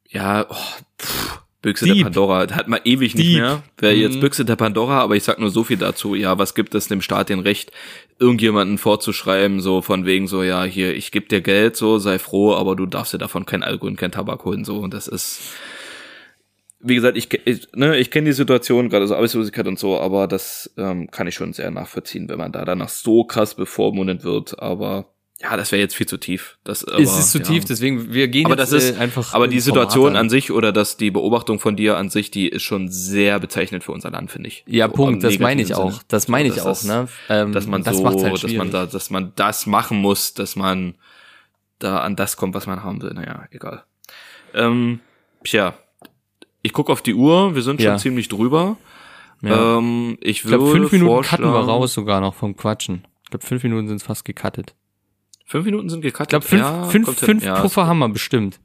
[0.10, 0.56] ja, oh,
[1.00, 1.96] pff, Büchse Dieb.
[1.98, 2.48] der Pandora.
[2.54, 3.40] Hat man ewig nicht Dieb.
[3.40, 3.64] mehr.
[3.78, 4.20] Wäre jetzt Mhm.
[4.22, 6.16] Büchse der Pandora, aber ich sag nur so viel dazu.
[6.16, 7.72] Ja, was gibt es dem Staat den Recht,
[8.20, 12.56] irgendjemanden vorzuschreiben, so von wegen so, ja, hier, ich geb dir Geld, so, sei froh,
[12.56, 14.78] aber du darfst dir davon kein Alkohol und kein Tabak holen, so.
[14.78, 15.42] Und das ist,
[16.86, 20.28] wie gesagt, ich, ich, ne, ich kenne die Situation, gerade so Arbeitslosigkeit und so, aber
[20.28, 24.60] das ähm, kann ich schon sehr nachvollziehen, wenn man da danach so krass bevormundet wird.
[24.60, 25.06] Aber
[25.42, 26.58] ja, das wäre jetzt viel zu tief.
[26.64, 27.44] Das, aber, es ist zu ja.
[27.44, 29.34] tief, deswegen, wir gehen Aber jetzt das ist äh, einfach.
[29.34, 32.64] aber die Situation an sich oder dass die Beobachtung von dir an sich, die ist
[32.64, 34.64] schon sehr bezeichnend für unser Land, finde ich.
[34.66, 35.92] Ja, So, Punkt, das meine ich negativen auch.
[35.92, 36.06] Sinne.
[36.08, 37.08] Das meine ich auch, das- ne?
[37.30, 40.56] Ähm, Dass man das so, halt dass man da, dass man das machen muss, dass
[40.56, 40.96] man
[41.80, 43.14] da an das kommt, was man haben will.
[43.14, 43.84] Naja, egal.
[44.54, 45.02] Ähm,
[45.44, 45.74] tja,
[46.66, 47.98] ich gucke auf die Uhr, wir sind schon Ja.
[47.98, 48.78] ziemlich drüber.
[49.42, 49.78] Ja.
[49.78, 53.06] Ähm, ich ich glaube, fünf Minuten cutten wir raus sogar noch vom Quatschen.
[53.24, 54.76] Ich glaube, fünf Minuten sind fast gecuttet.
[55.46, 56.28] Fünf Minuten sind gecuttet.
[56.28, 58.60] Ich glaube, fünf, ja, fünf, fünf Puffer haben wir bestimmt.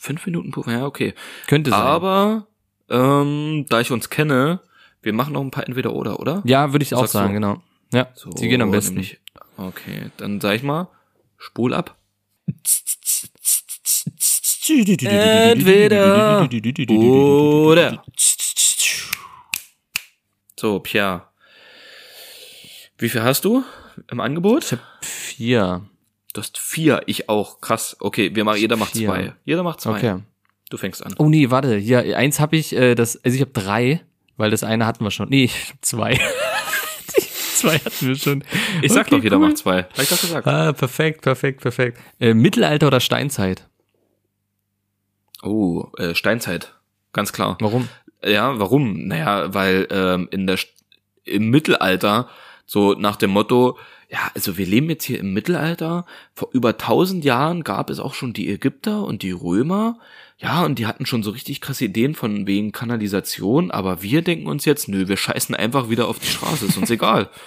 [0.00, 1.14] Fünf Minuten Puffer, ja, okay.
[1.46, 1.80] Könnte sein.
[1.80, 2.46] Aber
[2.88, 4.60] ähm, da ich uns kenne,
[5.02, 6.42] wir machen noch ein paar entweder oder, oder?
[6.44, 7.18] ja, würde ich auch Sagst du?
[7.18, 7.62] sagen, genau.
[7.92, 8.94] Ja, So, sie gehen am besten.
[8.94, 9.20] nämlich-
[9.56, 10.88] okay, dann sag ich mal,
[11.38, 11.96] spul ab.
[14.70, 18.02] Entweder oder.
[20.58, 21.26] So, Pia.
[22.98, 23.64] Wie viel hast du
[24.10, 24.78] im Angebot?
[25.00, 25.82] Vier.
[26.34, 27.60] Du hast vier, ich auch.
[27.60, 27.96] Krass.
[27.98, 29.08] Okay, wir machen, jeder macht Vier.
[29.08, 29.32] zwei.
[29.44, 29.96] Jeder macht zwei.
[29.96, 30.16] Okay.
[30.68, 31.14] Du fängst an.
[31.18, 31.76] Oh nee, warte.
[31.76, 34.02] Hier, eins habe ich, äh, das, also ich habe drei,
[34.36, 35.28] weil das eine hatten wir schon.
[35.30, 36.20] Nee, ich hab zwei.
[37.60, 38.42] Zwei hatten wir schon.
[38.80, 39.48] Ich sag Okay, doch, jeder cool.
[39.48, 39.82] macht zwei.
[39.82, 40.46] Hab ich doch gesagt.
[40.46, 41.98] Ah, perfekt, perfekt, perfekt.
[42.18, 43.68] Äh, Mittelalter oder Steinzeit?
[45.42, 46.74] Oh, äh, Steinzeit.
[47.12, 47.56] Ganz klar.
[47.60, 47.88] Warum?
[48.24, 49.06] Ja, warum?
[49.06, 50.58] Naja, weil ähm, in der
[51.24, 52.28] im Mittelalter
[52.66, 53.78] so nach dem Motto,
[54.10, 56.06] ja, also wir leben jetzt hier im Mittelalter.
[56.34, 59.98] Vor über tausend Jahren gab es auch schon die Ägypter und die Römer.
[60.38, 64.46] Ja, und die hatten schon so richtig krasse Ideen von wegen Kanalisation, aber wir denken
[64.46, 67.28] uns jetzt, nö, wir scheißen einfach wieder auf die Straße, ist uns egal.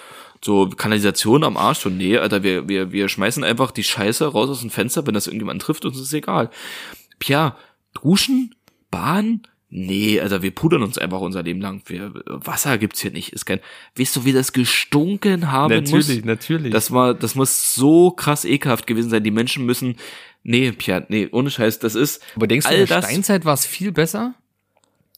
[0.44, 4.50] So, Kanalisation am Arsch, so, nee, Alter, wir, wir, wir schmeißen einfach die Scheiße raus
[4.50, 6.50] aus dem Fenster, wenn das irgendjemand trifft, uns ist egal.
[7.18, 7.56] Pja,
[7.94, 8.54] duschen,
[8.90, 11.82] Bahn, nee, also wir pudern uns einfach unser Leben lang.
[11.86, 13.60] Wir, Wasser gibt's hier nicht, ist kein,
[13.98, 16.08] weißt du, wie das gestunken haben muss?
[16.24, 16.72] natürlich.
[16.72, 19.24] Das war, das muss so krass ekelhaft gewesen sein.
[19.24, 19.96] Die Menschen müssen,
[20.42, 23.44] nee, Pia, nee, ohne Scheiß, das ist, Aber denkst du, all in der das- Steinzeit
[23.44, 24.34] war es viel besser?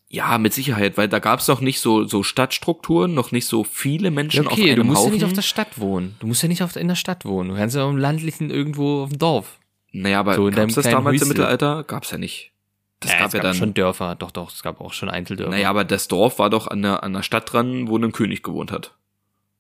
[0.09, 4.13] ja, mit Sicherheit, weil da gab's noch nicht so, so Stadtstrukturen, noch nicht so viele
[4.13, 5.11] Menschen auf okay, einem du musst Haufen.
[5.11, 6.15] ja nicht auf der Stadt wohnen.
[6.21, 7.51] Du musst ja nicht auf, in der Stadt wohnen.
[7.51, 9.59] Du kannst ja im ländlichen irgendwo auf dem Dorf.
[9.93, 11.29] naja, aber so gab's das damals im Häuschen.
[11.29, 11.83] Mittelalter?
[11.83, 12.53] Gab's ja nicht.
[13.01, 13.55] Das Ja, gab es ja gab dann.
[13.55, 14.15] schon Dörfer.
[14.15, 15.51] Doch, doch, es gab auch schon Einzeldörfer.
[15.51, 18.43] Naja, aber das Dorf war doch an der, an der Stadt dran, wo ein König
[18.43, 18.95] gewohnt hat.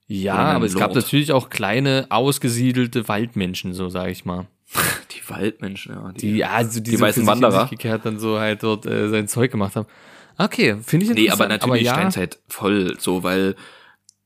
[0.06, 0.96] ja, aber es gab Lord.
[0.96, 4.46] natürlich auch kleine, ausgesiedelte Waldmenschen, so sage ich mal.
[5.12, 6.12] Die Waldmenschen, ja.
[6.12, 7.66] Die, ja, also die, so weißen Wanderer.
[7.68, 9.86] gekehrt dann so halt dort äh, sein Zeug gemacht haben.
[10.38, 11.48] Okay, finde ich Nee, aber interessant.
[11.62, 13.54] natürlich ja, Steinzeit voll so, weil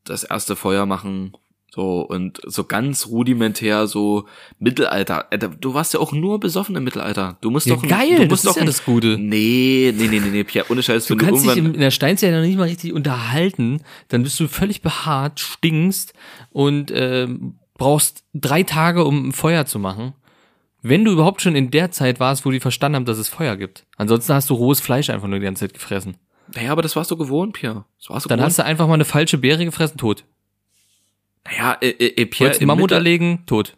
[0.05, 1.35] das erste Feuer machen,
[1.73, 4.27] So, und so ganz rudimentär, so
[4.59, 5.31] Mittelalter.
[5.31, 7.37] Alter, Du warst ja auch nur besoffen im Mittelalter.
[7.43, 7.87] Du musst Ja, doch.
[7.87, 9.17] geil, du das musst ist doch ja das Gute.
[9.19, 11.93] Nee, nee, nee, nee, nee, Pierre, ohne Scheiß, Du wenn du kannst dich in, der
[11.93, 16.13] Steinzeit noch nicht mal richtig unterhalten, dann bist du völlig behaart, stinkst
[16.51, 20.15] und ähm, brauchst drei Tage, um ein Feuer zu machen.
[20.83, 23.57] Wenn du überhaupt schon in der Zeit warst, wo die verstanden haben, dass es Feuer
[23.57, 23.85] gibt.
[23.97, 26.17] Ansonsten hast du rohes Fleisch einfach nur die ganze Zeit gefressen.
[26.55, 27.85] naja, aber das warst du gewohnt, Pierre.
[28.01, 28.47] Das warst du Dann gewohnt.
[28.49, 30.25] hast du einfach mal eine falsche Beere gefressen, tot.
[31.51, 33.77] Naja, äh, äh, Pierre, Wolltest im Mammut Mittel- erlegen, tot.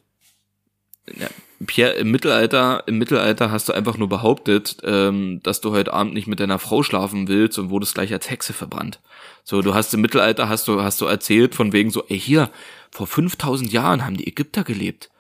[1.67, 6.15] Pierre, im Mittelalter, im Mittelalter hast du einfach nur behauptet, ähm, dass du heute Abend
[6.15, 9.01] nicht mit deiner Frau schlafen willst und wurdest gleich als Hexe verbrannt.
[9.45, 12.51] So, du hast im Mittelalter hast du, hast du erzählt von wegen so, ey, hier,
[12.91, 15.11] vor 5000 Jahren haben die Ägypter gelebt.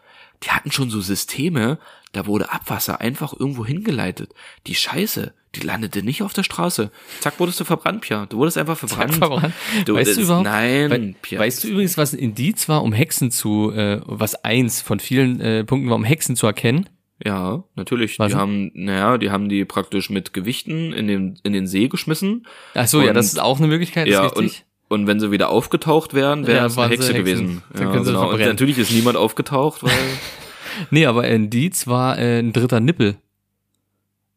[0.42, 1.78] Die hatten schon so Systeme,
[2.12, 4.34] da wurde Abwasser einfach irgendwo hingeleitet.
[4.66, 6.90] Die Scheiße, die landete nicht auf der Straße.
[7.20, 8.26] Zack, wurdest du verbrannt, Pierre.
[8.28, 9.14] Du wurdest einfach verbrannt.
[9.16, 9.53] verbrannt.
[9.84, 10.44] Du, weißt du überhaupt?
[10.44, 11.44] Nein, Pierre.
[11.44, 15.40] Weißt du übrigens, was ein Indiz war, um Hexen zu, äh, was eins von vielen
[15.40, 16.88] äh, Punkten war, um Hexen zu erkennen?
[17.24, 18.18] Ja, natürlich.
[18.18, 21.88] Was die haben, naja, die haben die praktisch mit Gewichten in den, in den See
[21.88, 22.46] geschmissen.
[22.74, 24.64] Ach so, ja, Und- das ist auch eine Möglichkeit, ja, ist richtig.
[24.88, 27.62] und, und wenn sie wieder aufgetaucht wären, wäre Ja, es eine Hexe gewesen.
[27.74, 28.30] Dann Ja, können sie genau.
[28.32, 29.92] Und natürlich ist niemand aufgetaucht, weil,
[30.90, 33.16] Nee, aber ein Indiz war äh, ein dritter Nippel.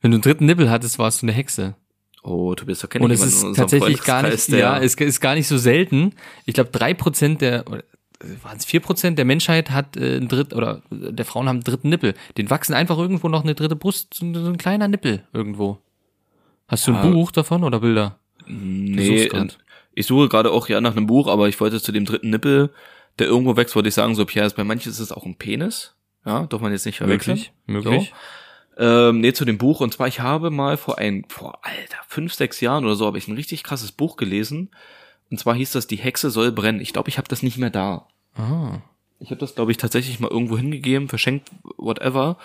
[0.06, 1.74] Wenn du einen dritten Nippel hattest, warst du eine Hexe.
[2.22, 5.34] oh, du bist doch kenn Und es ist tatsächlich gar nicht, ja, es ist gar
[5.34, 6.14] nicht so selten.
[6.45, 7.84] Ich glaube, drei Prozent der, oder
[8.43, 11.64] waren es vier Prozent der Menschheit hat äh, einen dritt, oder der Frauen haben einen
[11.64, 12.14] dritten Nippel.
[12.38, 15.80] Den wachsen einfach irgendwo noch eine dritte Brust, so, ein- so ein kleiner Nippel irgendwo.
[16.68, 17.10] Hast du ein Ja.
[17.10, 18.20] Buch davon oder Bilder?
[18.45, 19.28] nee,
[19.95, 22.70] ich suche gerade auch ja nach einem Buch, aber ich wollte zu dem dritten Nippel,
[23.18, 25.95] der irgendwo wächst, wollte ich sagen, so Pierre, bei manchen ist es auch ein Penis.
[26.28, 27.39] Ja, darf man jetzt nicht verwechseln.
[27.66, 28.14] Möglich, möglich.
[28.78, 29.80] Ähm, nee, zu dem Buch.
[29.82, 33.18] Und zwar, ich habe mal vor ein, vor, Alter, fünf, sechs Jahren oder so, habe
[33.18, 34.70] ich ein richtig krasses Buch gelesen.
[35.32, 36.82] Und zwar hieß das, die Hexe soll brennen.
[36.82, 38.08] Ich glaube, ich habe das nicht mehr da.
[38.36, 38.82] Ah.
[39.20, 42.38] Ich habe das, glaube ich, tatsächlich mal irgendwo hingegeben, verschenkt, whatever.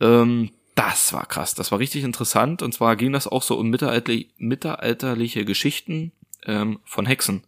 [0.00, 2.62] Ähm, das war krass, das war richtig interessant.
[2.62, 6.12] Und zwar ging das auch so um mittelalterli mittelalterliche Geschichten
[6.44, 7.44] ähm, von Hexen.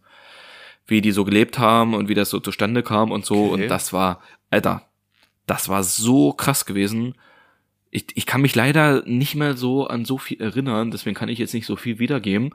[0.87, 3.51] Wie die so gelebt haben und wie das so zustande kam und so.
[3.51, 3.63] Okay.
[3.63, 4.81] Und das war, Alter,
[5.45, 7.15] das war so krass gewesen.
[7.91, 11.39] Ich, ich kann mich leider nicht mehr so an so viel erinnern, deswegen kann ich
[11.39, 12.53] jetzt nicht so viel wiedergeben.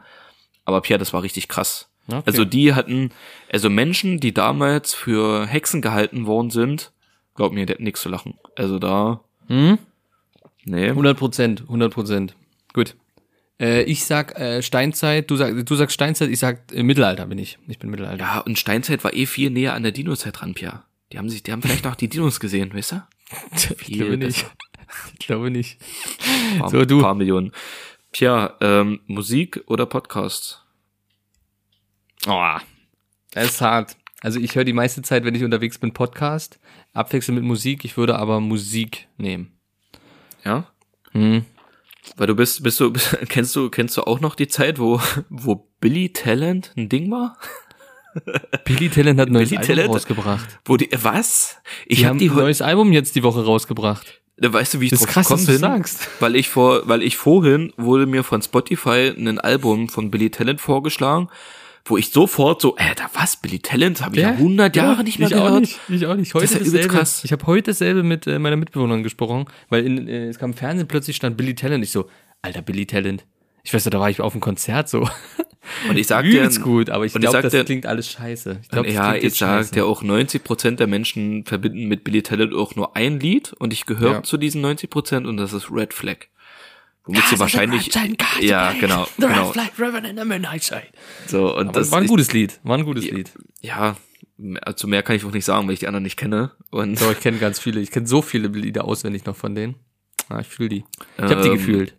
[0.65, 1.91] Aber Pierre, das war richtig krass.
[2.07, 2.23] Okay.
[2.27, 3.11] Also die hatten,
[3.51, 6.93] also Menschen, die damals für Hexen gehalten worden sind,
[7.35, 8.35] glaub mir, der hat nix zu lachen.
[8.57, 9.79] Also da, Hm?
[10.65, 10.89] nee.
[10.89, 12.37] 100 Prozent, 100 Prozent.
[12.73, 12.97] Gut.
[13.61, 17.39] Äh, ich sag äh, Steinzeit, du, sag, du sagst Steinzeit, ich sag äh, Mittelalter bin
[17.39, 17.59] ich.
[17.69, 18.25] Ich bin Mittelalter.
[18.25, 20.83] Ja, und Steinzeit war eh viel näher an der Dino-Zeit dran, Pierre.
[21.13, 23.03] Die haben sich, die haben vielleicht noch die Dinos gesehen, weißt du?
[23.81, 24.47] ich glaube nicht.
[25.19, 25.79] Ich glaube nicht.
[26.59, 27.01] Paar, So, du.
[27.01, 27.53] Paar Millionen.
[28.13, 30.65] Pierre, ähm, Musik oder Podcast?
[32.27, 32.57] Oh,
[33.33, 33.97] das ist hart.
[34.23, 36.59] Also ich höre die meiste Zeit, wenn ich unterwegs bin, Podcast,
[36.95, 37.85] abwechselnd mit Musik.
[37.85, 39.59] Ich würde aber Musik nehmen.
[40.45, 40.67] Ja?
[41.13, 41.45] Hm.
[42.17, 45.01] Weil du bist, bist du, bist, kennst du, kennst du auch noch die Zeit, wo,
[45.29, 47.37] wo Billy Talent ein Ding war?
[48.65, 49.95] Billy Talent hat ein neues Billy Album Talent?
[49.95, 50.61] rausgebracht.
[50.65, 51.57] Wo die, was?
[51.87, 54.23] Ich Die hab die neues Album jetzt die Woche rausgebracht.
[54.39, 55.59] Weißt du, wie ich Das drauf krass, gekommen bin?
[55.59, 56.09] sagst.
[56.21, 60.61] Weil ich vor, weil ich vorhin wurde mir von Spotify ein Album von Billy Talent
[60.61, 61.29] vorgeschlagen,
[61.85, 64.01] wo ich sofort so, Alter, was, Billy Talent?
[64.03, 65.53] Habe ich ja 100 Jahre nicht mehr ich gehört.
[65.53, 66.33] Auch nicht, ich auch nicht.
[66.35, 66.89] Heute Das ist ja dasselbe.
[66.89, 67.25] krass.
[67.25, 70.57] Ich habe heute dasselbe mit äh, meiner Mitbewohnerin gesprochen, weil in, äh, es kam im
[70.57, 71.85] Fernsehen plötzlich stand Billy Talent.
[71.85, 72.09] Ich so,
[72.43, 73.25] alter Billy Talent.
[73.65, 75.09] Ich weiß ja, da war ich auf dem Konzert so.
[75.89, 78.59] Und ich sag dir, gut, aber ich glaube, das dir- klingt alles scheiße.
[78.63, 82.53] Ich glaub, ja, ich jetzt sag dir auch 90% der Menschen verbinden mit Billy Talent
[82.55, 84.23] auch nur ein Lied und ich gehöre Ja.
[84.23, 86.27] zu diesen 90% und das ist Red Flag.
[87.07, 87.91] Womit sie wahrscheinlich,
[88.41, 89.53] ja, genau, genau,
[91.27, 92.61] so, und Aber das, war ein gutes Lied.
[92.63, 93.31] War ein gutes Lied.
[93.61, 93.97] ja,
[94.77, 97.11] zu mehr kann ich auch nicht sagen, weil ich die anderen nicht kenne und, So,
[97.11, 97.81] ich kenne ganz viele.
[97.81, 99.75] Ich kenne so viele Lieder auswendig noch von denen.
[100.31, 100.85] Ah, ich fühle die.
[101.19, 101.95] Ich habe die Ähm, gefühlt.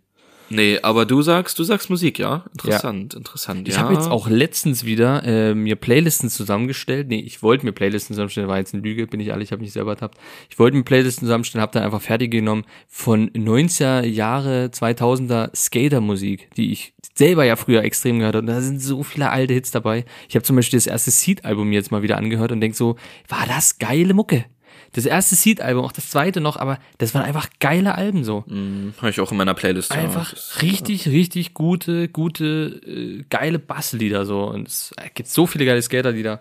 [0.50, 2.44] Nee, aber du sagst, du sagst Musik, ja?
[2.52, 3.80] Interessant, interessant, Ich ja.
[3.80, 7.08] habe jetzt auch letztens wieder äh, mir Playlisten zusammengestellt.
[7.08, 9.62] Nee, ich wollte mir Playlisten zusammenstellen, war jetzt eine Lüge, bin ich ehrlich, ich habe
[9.62, 10.18] mich selber ertappt.
[10.50, 16.48] Ich wollte mir Playlisten zusammenstellen, habe dann einfach fertig genommen von 90er Jahre, 2000er Skatermusik,
[16.56, 18.46] die ich selber ja früher extrem gehört habe.
[18.46, 20.04] Und da sind so viele alte Hits dabei.
[20.28, 22.96] Ich habe zum Beispiel das erste Seed-Album jetzt mal wieder angehört und denk so,
[23.28, 24.44] war das geile Mucke.
[24.92, 28.44] Das erste Seed-Album, auch das zweite noch, aber das waren einfach geile Alben so.
[28.48, 29.92] Hm, Habe ich auch in meiner Playlist.
[29.92, 30.00] ja.
[30.00, 34.44] Einfach Das- richtig, richtig gute, gute, äh, geile Basslieder so.
[34.44, 36.40] Und es gibt so viele geile Skaterlieder.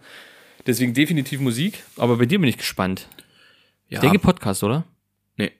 [0.67, 1.83] Deswegen definitiv Musik.
[1.97, 3.07] Aber bei dir bin ich gespannt.
[3.89, 3.97] ja.
[3.97, 4.83] Ich denke Podcast, oder?
[5.37, 5.51] Nee.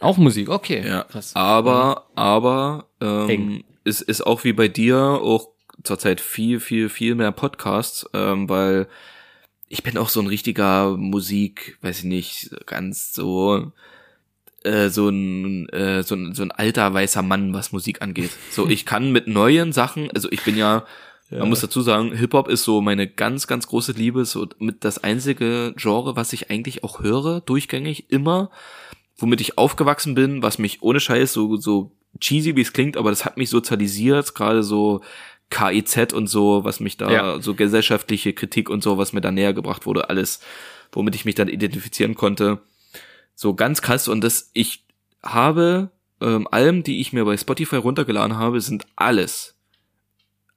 [0.00, 0.86] Auch Musik, okay.
[0.86, 1.34] Ja, Krass.
[1.34, 3.64] aber, aber, ähm, Eng.
[3.84, 5.48] es ist auch wie bei dir auch
[5.82, 8.86] zurzeit viel, viel, viel mehr Podcasts, ähm, weil
[9.68, 13.72] ich bin auch so ein richtiger Musik, weiß ich nicht, ganz so
[14.64, 18.30] äh, so ein äh, so ein so ein alter weißer Mann, was Musik angeht.
[18.50, 20.84] So ich kann mit neuen Sachen, also ich bin ja,
[21.30, 24.84] man muss dazu sagen, Hip Hop ist so meine ganz ganz große Liebe, so mit
[24.84, 28.50] das einzige Genre, was ich eigentlich auch höre durchgängig immer,
[29.18, 33.10] womit ich aufgewachsen bin, was mich ohne Scheiß so so cheesy wie es klingt, aber
[33.10, 35.02] das hat mich sozialisiert, gerade so
[35.50, 37.40] KIZ und so, was mich da, Ja.
[37.40, 40.40] so gesellschaftliche Kritik und so, was mir da näher gebracht wurde, alles,
[40.92, 42.60] womit ich mich dann identifizieren konnte.
[43.34, 44.84] So ganz krass und das, ich
[45.22, 45.90] habe
[46.20, 49.56] ähm, Alben, die ich mir bei Spotify runtergeladen habe, sind alles,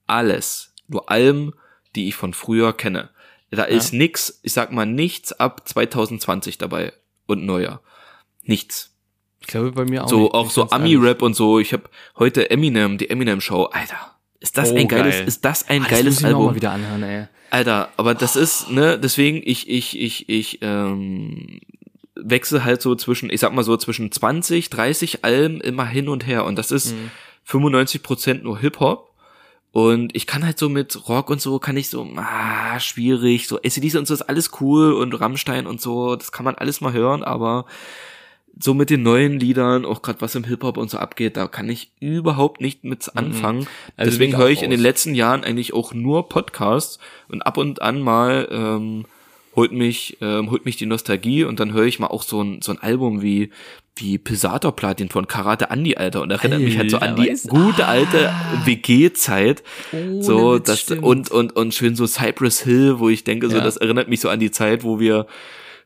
[0.08, 1.54] alles, nur Alben,
[1.96, 3.10] die ich von früher kenne.
[3.50, 6.94] Da ist nix, ich sag mal nichts ab 2020 dabei
[7.28, 7.82] und neuer.
[8.44, 8.96] Nichts.
[9.42, 10.10] Ich glaube bei mir auch.
[10.10, 10.74] So nicht, auch so ehrlich.
[10.74, 11.60] Ami-Rap und so.
[11.60, 13.66] Ich habe heute Eminem, die Eminem Show.
[13.66, 15.28] Alter, ist das Oh, ein geiles, geil.
[15.28, 16.56] ist das ein Ah, das geiles mir auch mal Album?
[16.56, 17.28] wieder anhören, ey.
[17.52, 21.60] Alter, aber das ist, ne, deswegen, ich, ich, ich, ich, ähm,
[22.16, 26.28] wechsle halt so zwischen, ich sag mal so, zwischen 20, 30 Alben immer hin und
[26.28, 26.46] her.
[26.46, 27.10] Und das ist Mhm.
[27.48, 29.10] 95% nur Hip-Hop.
[29.74, 33.58] Und ich kann halt so mit Rock und so, kann ich so, ah, schwierig, so
[33.58, 36.92] ACDs und so ist alles cool und Rammstein und so, das kann man alles mal
[36.92, 37.66] hören, aber
[38.60, 41.70] so mit den neuen Liedern, auch gerade was im Hip-Hop und so abgeht, da kann
[41.70, 43.68] ich überhaupt nicht mit anfangen.
[43.98, 44.84] Also Deswegen ich höre ich in den raus.
[44.84, 47.00] letzten Jahren eigentlich auch nur Podcasts
[47.30, 49.06] und ab und an mal ähm,
[49.56, 52.62] holt mich ähm, holt mich die Nostalgie und dann höre ich mal auch so ein
[52.62, 53.50] so ein Album wie
[53.98, 57.48] wie Pesator Platin von Karate Andy Alter und erinnert mich halt so an Alter, die
[57.50, 58.32] gute alte
[58.64, 59.64] WG Zeit
[60.22, 61.04] so Ohne Witz, das stimmt.
[61.04, 63.64] und und und schön so Cypress Hill wo ich denke so Ja.
[63.64, 65.26] das erinnert mich so an die Zeit wo wir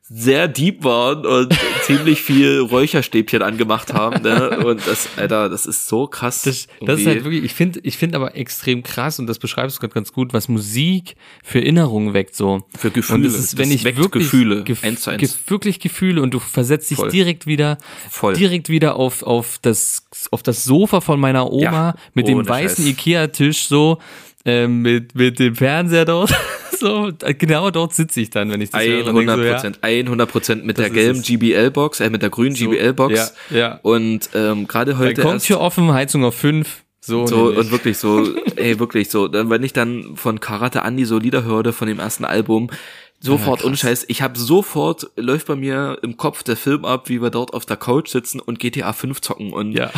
[0.08, 4.60] sehr deep waren und ziemlich viel Räucherstäbchen angemacht haben ne?
[4.64, 7.98] und das Alter das ist so krass Das, das ist halt wirklich, ich finde, ich
[7.98, 12.14] finde aber extrem krass und das beschreibst du gerade ganz gut, was Musik für Erinnerungen
[12.14, 12.64] weckt so.
[12.78, 13.18] Für Gefühle.
[13.18, 15.24] Und das ist, wenn Das ich wirklich Gefühle, gef eins zu eins.
[15.24, 17.10] gef- wirklich Gefühle und du versetzt dich Voll.
[17.10, 17.80] direkt wieder,
[18.12, 18.36] Voll.
[18.36, 22.86] direkt wieder auf auf das auf das Sofa von meiner Oma Ja, mit dem weißen.
[22.86, 23.98] Ikea-Tisch so
[24.46, 26.34] ähm, mit mit dem Fernseher dort.
[26.80, 29.54] so genau dort sitze ich dann, wenn ich das höre und denk 100 so, ja,
[29.54, 31.22] Prozent, 100 Prozent mit der gelben.
[31.22, 33.34] GBL-Box, äh, mit der grünen GBL-Box.
[33.50, 33.80] ja, ja.
[33.82, 36.84] Und ähm, gerade heute Kommt Tür offen, Heizung auf fünf.
[37.02, 37.60] So, so nämlich.
[37.60, 39.28] und wirklich so, ey, wirklich so.
[39.28, 42.72] Dann, wenn ich dann von Karate Andy so Lieder hörte von dem ersten Album,
[43.20, 43.68] sofort krass.
[43.68, 47.30] ohne Scheiß, ich habe sofort läuft bei mir im Kopf der Film ab, wie wir
[47.30, 49.92] dort auf der Couch sitzen und GTA 5 zocken und ja.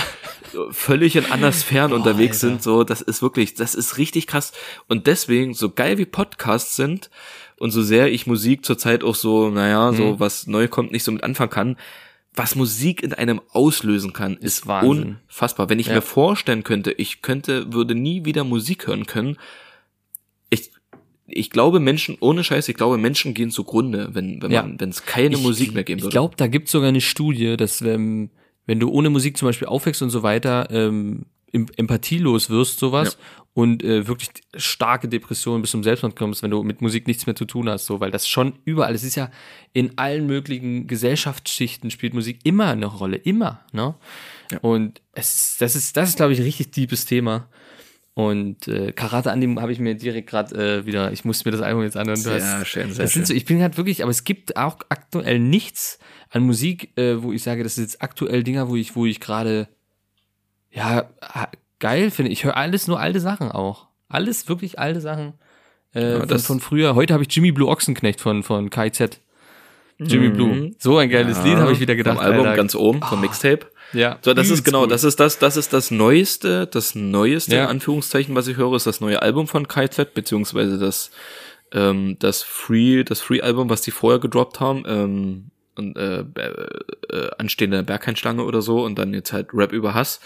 [0.72, 2.48] Völlig in anderen Sphären unterwegs Alter.
[2.56, 4.52] sind, so, das ist wirklich, das ist richtig krass.
[4.88, 7.10] Und deswegen, so geil wie Podcasts sind
[7.58, 9.96] und so sehr ich Musik zurzeit auch so, naja, Mhm.
[9.98, 11.78] so was neu kommt, nicht so mit anfangen kann,
[12.36, 15.18] was Musik in einem auslösen kann, ist, Wahnsinn.
[15.28, 15.70] unfassbar.
[15.70, 15.96] Wenn ich Ja.
[15.96, 19.38] mir vorstellen könnte, ich könnte, würde nie wieder Musik hören können,
[20.52, 20.72] ich,
[21.26, 24.62] ich glaube Menschen, ohne Scheiß, ich glaube Menschen gehen zugrunde, wenn, wenn Ja.
[24.62, 26.12] man, wenn es keine Ich- Musik mehr geben Ich würde.
[26.14, 28.30] glaube, da gibt es sogar eine Studie, dass ähm,
[28.68, 33.18] wenn du ohne Musik zum Beispiel aufwächst und so weiter, ähm, em- empathielos wirst, sowas,
[33.54, 37.36] und äh, wirklich starke Depressionen bis zum Selbstmord kommst, wenn du mit Musik nichts mehr
[37.36, 39.32] zu tun hast, so, weil das schon überall, es ist ja
[39.74, 43.96] in allen möglichen Gesellschaftsschichten spielt Musik immer eine Rolle, immer, ne?
[44.62, 47.48] Und es ist, das ist, das ist, glaube ich, ein richtig deepes Thema.
[48.18, 51.52] Und äh, Karate an dem habe ich mir direkt gerade äh, wieder, ich muss mir
[51.52, 52.16] das Album jetzt anhören.
[52.18, 53.38] Sehr hast, schön, sehr das sind so, schön.
[53.38, 56.00] ich bin halt wirklich, aber es gibt auch aktuell nichts
[56.32, 59.20] an Musik, äh, wo ich sage, das sind jetzt aktuell Dinger, wo ich, wo ich
[59.20, 59.68] gerade
[60.72, 61.08] ja
[61.80, 62.32] geil finde.
[62.32, 63.88] Ich höre alles nur alte Sachen auch.
[64.10, 65.34] Alles wirklich alte Sachen
[65.94, 66.96] äh, Ja, von, das- von früher.
[66.96, 69.20] Heute habe ich Jimmy Blue Ochsenknecht von von KZ.
[70.00, 70.34] Jimmy Mhm.
[70.34, 70.72] Blue.
[70.80, 72.18] So ein geiles Lied habe ich wieder gedacht.
[72.18, 72.56] Vom Album Alter.
[72.58, 73.68] ganz oben, vom Mixtape.
[73.94, 74.20] Ja.
[74.22, 77.64] So, das ist genau, das ist das, das ist das Neueste, das Neueste, Ja.
[77.66, 81.12] in Anführungszeichen, was ich höre, ist das neue Album von KZ, beziehungsweise das,
[81.72, 86.68] ähm, das Free, das Free-Album, was die vorher gedroppt haben, ähm, und, äh, äh,
[87.12, 90.20] äh, anstehende Berghainschlange oder so, und dann jetzt halt Rap über Hass.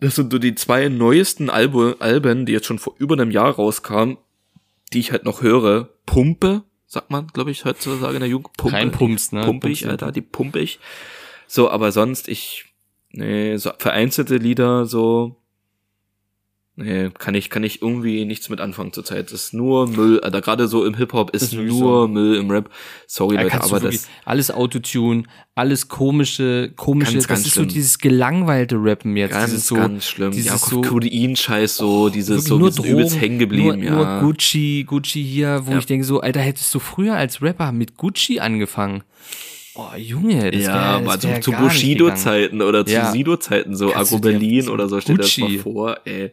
[0.00, 3.50] Das sind so die zwei neuesten Albu Alben, die jetzt schon vor über einem Jahr
[3.54, 4.18] rauskamen,
[4.92, 5.88] die ich halt noch höre.
[6.04, 8.56] Pumpe, sagt man, glaube ich, heutzutage in der Jugend.
[8.56, 8.76] Pumpe.
[8.76, 9.44] Reinpumpst, ne?
[9.44, 10.80] Pumpe ich, Pumpst, Alter, die pumpe ich.
[11.46, 12.64] So, aber sonst, ich,
[13.10, 15.36] nee, so vereinzelte Lieder, so,
[16.76, 19.26] nee, kann ich, kann ich irgendwie nichts mit anfangen zurzeit.
[19.26, 22.08] Das ist nur Müll, Alter, gerade so im Hip-Hop ist, Ist nur so.
[22.08, 22.70] Müll im Rap.
[23.06, 25.24] Sorry, Leute, aber das, alles Autotune,
[25.54, 27.68] alles komische, komische, Ganz, ganz das ist schlimm.
[27.68, 29.30] so dieses gelangweilte Rappen jetzt.
[29.32, 30.32] ganz, dieses so, ganz schlimm.
[30.32, 33.84] Dieses Ja, so, Codein-Scheiß, so, dieses, wirklich so, nur sind übelst Drogen, hängen geblieben, nur,
[33.84, 34.20] ja.
[34.20, 35.78] nur Gucci, Gucci hier, wo Ja.
[35.78, 39.04] ich denke so, Alter, hättest du früher als Rapper mit Gucci angefangen?
[39.76, 41.52] Oh, Junge, das ja, wär, aber das zu, wär zu.
[41.52, 43.10] Bushido-Zeiten oder zu Ja.
[43.10, 45.58] Sido-Zeiten, so Kannst Agro Berlin oder so, stell dir das mal Gucci.
[45.58, 46.32] vor, ey.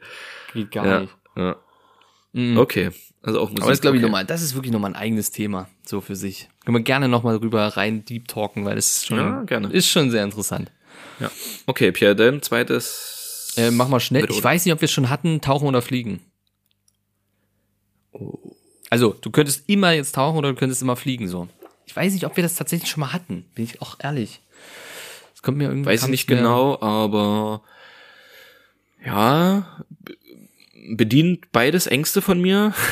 [0.54, 1.14] Geht gar Ja, nicht.
[1.36, 1.56] ja.
[2.34, 2.58] Mhm.
[2.58, 2.92] Okay.
[3.24, 3.62] Also auch Musik.
[3.64, 4.10] Aber das glaube ich, okay.
[4.10, 6.50] nochmal, das ist wirklich nochmal ein eigenes Thema, so für sich.
[6.66, 9.70] Können wir gerne nochmal drüber rein deep talken, weil das ist schon, Ja, gerne.
[9.72, 10.72] ist schon sehr interessant.
[11.20, 11.30] Ja.
[11.68, 13.54] Okay, Pierre, dann zweites.
[13.58, 14.26] Äh, mach mal schnell.
[14.30, 16.22] Ich weiß nicht, ob wir es schon hatten, tauchen oder fliegen.
[18.90, 21.48] Also, du könntest immer jetzt tauchen oder du könntest immer fliegen, so.
[21.86, 23.46] Ich weiß nicht, ob wir das tatsächlich schon mal hatten.
[23.56, 24.40] Bin ich auch ehrlich.
[25.34, 25.90] Das kommt mir irgendwie.
[25.90, 27.62] Weiß ich nicht mir- genau, aber
[29.04, 29.84] ja,
[30.94, 32.74] bedient beides Ängste von mir.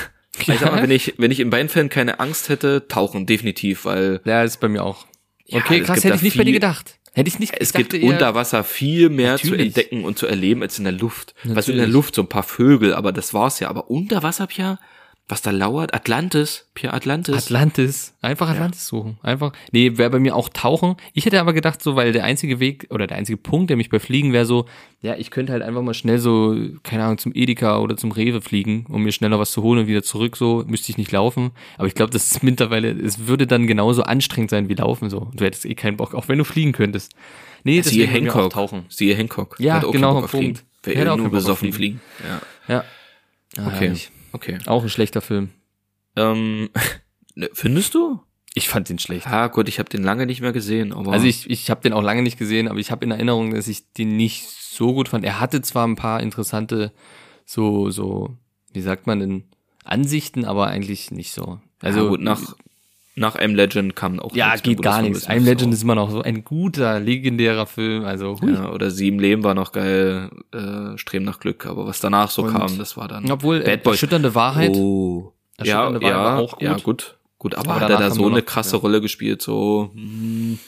[0.48, 3.84] Ich sag mal, wenn ich, wenn ich in beiden Fällen keine Angst hätte, tauchen definitiv,
[3.84, 5.06] weil Ja, ist bei mir auch.
[5.46, 6.98] Ja, Okay, es krass, hätte ich nicht bei dir viel- gedacht.
[7.12, 7.56] Hätte ich nicht.
[7.60, 9.68] es ich gibt unter Wasser viel mehr zu Natürlich.
[9.76, 11.34] entdecken und zu erleben als in der Luft.
[11.44, 11.94] Was in der Natürlich.
[11.94, 13.68] Luft, so ein paar Vögel, aber das war's ja.
[13.70, 14.80] Aber unter Wasser, Pierre,
[15.32, 17.36] was da lauert, Atlantis, Pierre Atlantis.
[17.36, 18.16] Atlantis.
[18.22, 19.20] Einfach Atlantis suchen.
[19.22, 19.54] Einfach.
[19.72, 20.96] Nee, wäre bei mir auch tauchen.
[21.14, 23.90] Ich hätte aber gedacht, so, weil der einzige Weg oder der einzige Punkt, der mich
[23.92, 24.66] bei Fliegen wäre so,
[25.02, 28.42] ja, ich könnte halt einfach mal schnell so, keine Ahnung, zum Edeka oder zum Rewe
[28.42, 31.52] fliegen, um mir schneller was zu holen und wieder zurück, so, müsste ich nicht laufen.
[31.78, 35.30] Aber ich glaube, das ist mittlerweile, es würde dann genauso anstrengend sein wie laufen, so.
[35.36, 37.14] Du hättest eh keinen Bock, auch wenn du fliegen könntest.
[37.64, 38.52] Nee, mir auch Hancock.
[38.54, 38.86] tauchen.
[38.90, 39.58] Siehe Hancock.
[39.60, 40.64] Ja, genau, Punkt.
[40.84, 42.00] Wer Hätte auch nur besoffen Fliegen.
[42.00, 42.42] fliegen.
[42.68, 42.76] Ja.
[42.76, 42.84] Ja.
[43.58, 43.86] Ah, Okay.
[43.86, 44.12] herrlich.
[44.32, 44.60] Okay.
[44.66, 45.50] Auch ein schlechter Film.
[46.16, 46.70] Ähm,
[47.36, 48.22] ne, findest du?
[48.54, 49.26] Ich fand den schlecht.
[49.26, 51.94] Ja, gut, ich habe den lange nicht mehr gesehen, aber Also ich, ich habe den
[51.94, 55.10] auch lange nicht gesehen, aber ich habe in Erinnerung, dass ich den nicht so gut
[55.10, 55.24] fand.
[55.24, 56.92] Er hatte zwar ein paar interessante,
[57.46, 58.38] so, so,
[58.74, 59.44] wie sagt man denn,
[59.84, 61.60] Ansichten, aber eigentlich nicht so.
[61.82, 62.56] Also ja, gut, nach
[63.20, 65.28] nach M Legend kam auch ja, nichts geht gar nichts.
[65.30, 68.06] I'm Legend ist immer noch so ein guter, legendärer Film.
[68.06, 68.54] Also hui.
[68.54, 72.44] ja, oder Sieben Leben war noch geil, äh, Streben nach Glück, aber was danach so
[72.44, 73.96] Und- kam, das war dann Obwohl, äh, Bad Boys.
[73.96, 74.72] erschütternde Wahrheit.
[74.74, 75.34] Oh.
[75.62, 76.62] Ja, Erschütternde Wahrheit ja, auch gut.
[76.62, 77.16] ja, gut.
[77.38, 78.82] Gut, aber, Aber hat er da so nur eine noch- krasse ja.
[78.82, 80.60] Rolle gespielt, so hm,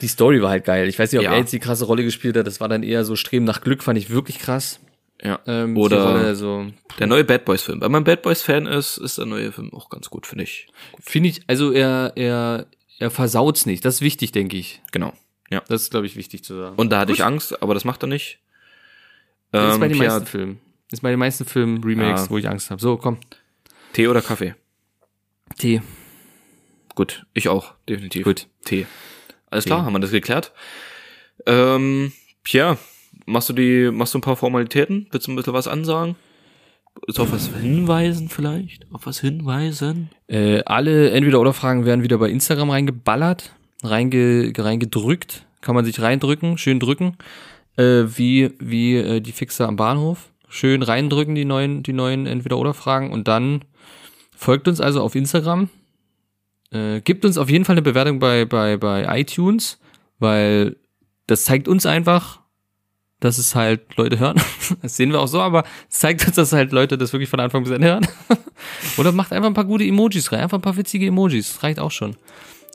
[0.00, 0.86] Die Story war halt geil.
[0.88, 1.32] Ich weiß nicht, ob Ja.
[1.32, 2.46] er jetzt die krasse Rolle gespielt hat.
[2.46, 4.80] Das war dann eher so Streben nach Glück, fand ich wirklich krass.
[5.22, 5.40] Ja.
[5.46, 6.66] Ähm, Oder Rolle, so,
[6.98, 7.80] der neue Bad Boys Film.
[7.80, 10.68] Wenn man Bad Boys Fan ist, ist der neue Film auch ganz gut, finde ich.
[11.00, 12.66] finde ich, also er, er,
[12.98, 13.84] er versaut's nicht.
[13.84, 14.80] Das ist wichtig, denke ich.
[14.92, 15.12] Genau.
[15.50, 15.62] Ja.
[15.68, 16.76] Das ist, glaube ich, wichtig zu sagen.
[16.76, 17.18] Und da hatte Gut.
[17.20, 18.38] ich Angst, aber das macht er nicht.
[19.50, 20.60] Das ist bei Ähm, den Pierre, meisten Filmen.
[20.90, 22.30] Das ist bei den meisten Filmen Remakes, Ja.
[22.30, 22.80] wo ich Angst habe.
[22.80, 23.18] So, komm.
[23.94, 24.54] Tee oder Kaffee?
[25.58, 25.80] Tee.
[26.94, 28.24] Gut, ich auch, definitiv.
[28.24, 28.46] Gut.
[28.64, 28.86] Tee.
[29.50, 29.70] Alles Tee.
[29.70, 30.52] klar, haben wir das geklärt.
[31.46, 32.12] Ähm,
[32.42, 32.76] Pierre,
[33.28, 35.06] machst du die, machst du ein paar Formalitäten?
[35.10, 36.16] Willst du ein bisschen was ansagen?
[37.06, 38.90] Ist auf was hinweisen vielleicht?
[38.92, 40.10] Auf was hinweisen?
[40.26, 43.52] Äh, alle Entweder-Oder-Fragen werden wieder bei Instagram reingeballert,
[43.84, 45.46] reinge, reingedrückt.
[45.60, 47.16] Kann man sich reindrücken, schön drücken.
[47.76, 50.30] Äh, wie wie äh, die Fixer am Bahnhof.
[50.48, 53.12] Schön reindrücken, die neuen, die neuen Entweder-Oder-Fragen.
[53.12, 53.62] Und dann
[54.34, 55.68] folgt uns also auf Instagram.
[56.70, 59.78] Äh, gibt uns auf jeden Fall eine Bewertung bei, bei, bei iTunes,
[60.18, 60.76] weil
[61.26, 62.40] das zeigt uns einfach,
[63.20, 64.40] dass es halt Leute hören.
[64.82, 67.40] Das sehen wir auch so, aber es zeigt uns, dass halt Leute das wirklich von
[67.40, 68.06] Anfang bis Ende hören.
[68.98, 71.90] Oder macht einfach ein paar gute Emojis rein, einfach ein paar witzige Emojis, reicht auch
[71.90, 72.16] schon.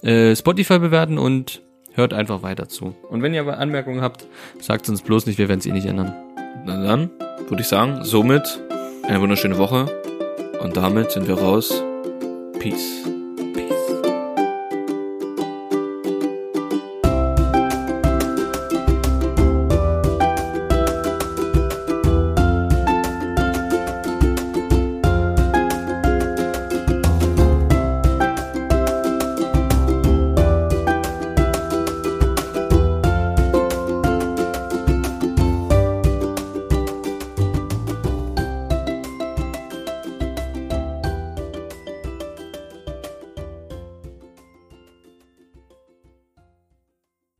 [0.01, 1.61] Äh, Spotify bewerten und
[1.93, 2.95] hört einfach weiter zu.
[3.09, 4.27] Und wenn ihr aber Anmerkungen habt,
[4.59, 6.13] sagt uns bloß nicht, wir werden es eh nicht ändern.
[6.65, 7.11] Na dann,
[7.47, 8.59] würde ich sagen, somit
[9.03, 9.85] eine wunderschöne Woche.
[10.61, 11.73] Und damit sind wir raus.
[12.59, 13.12] Peace.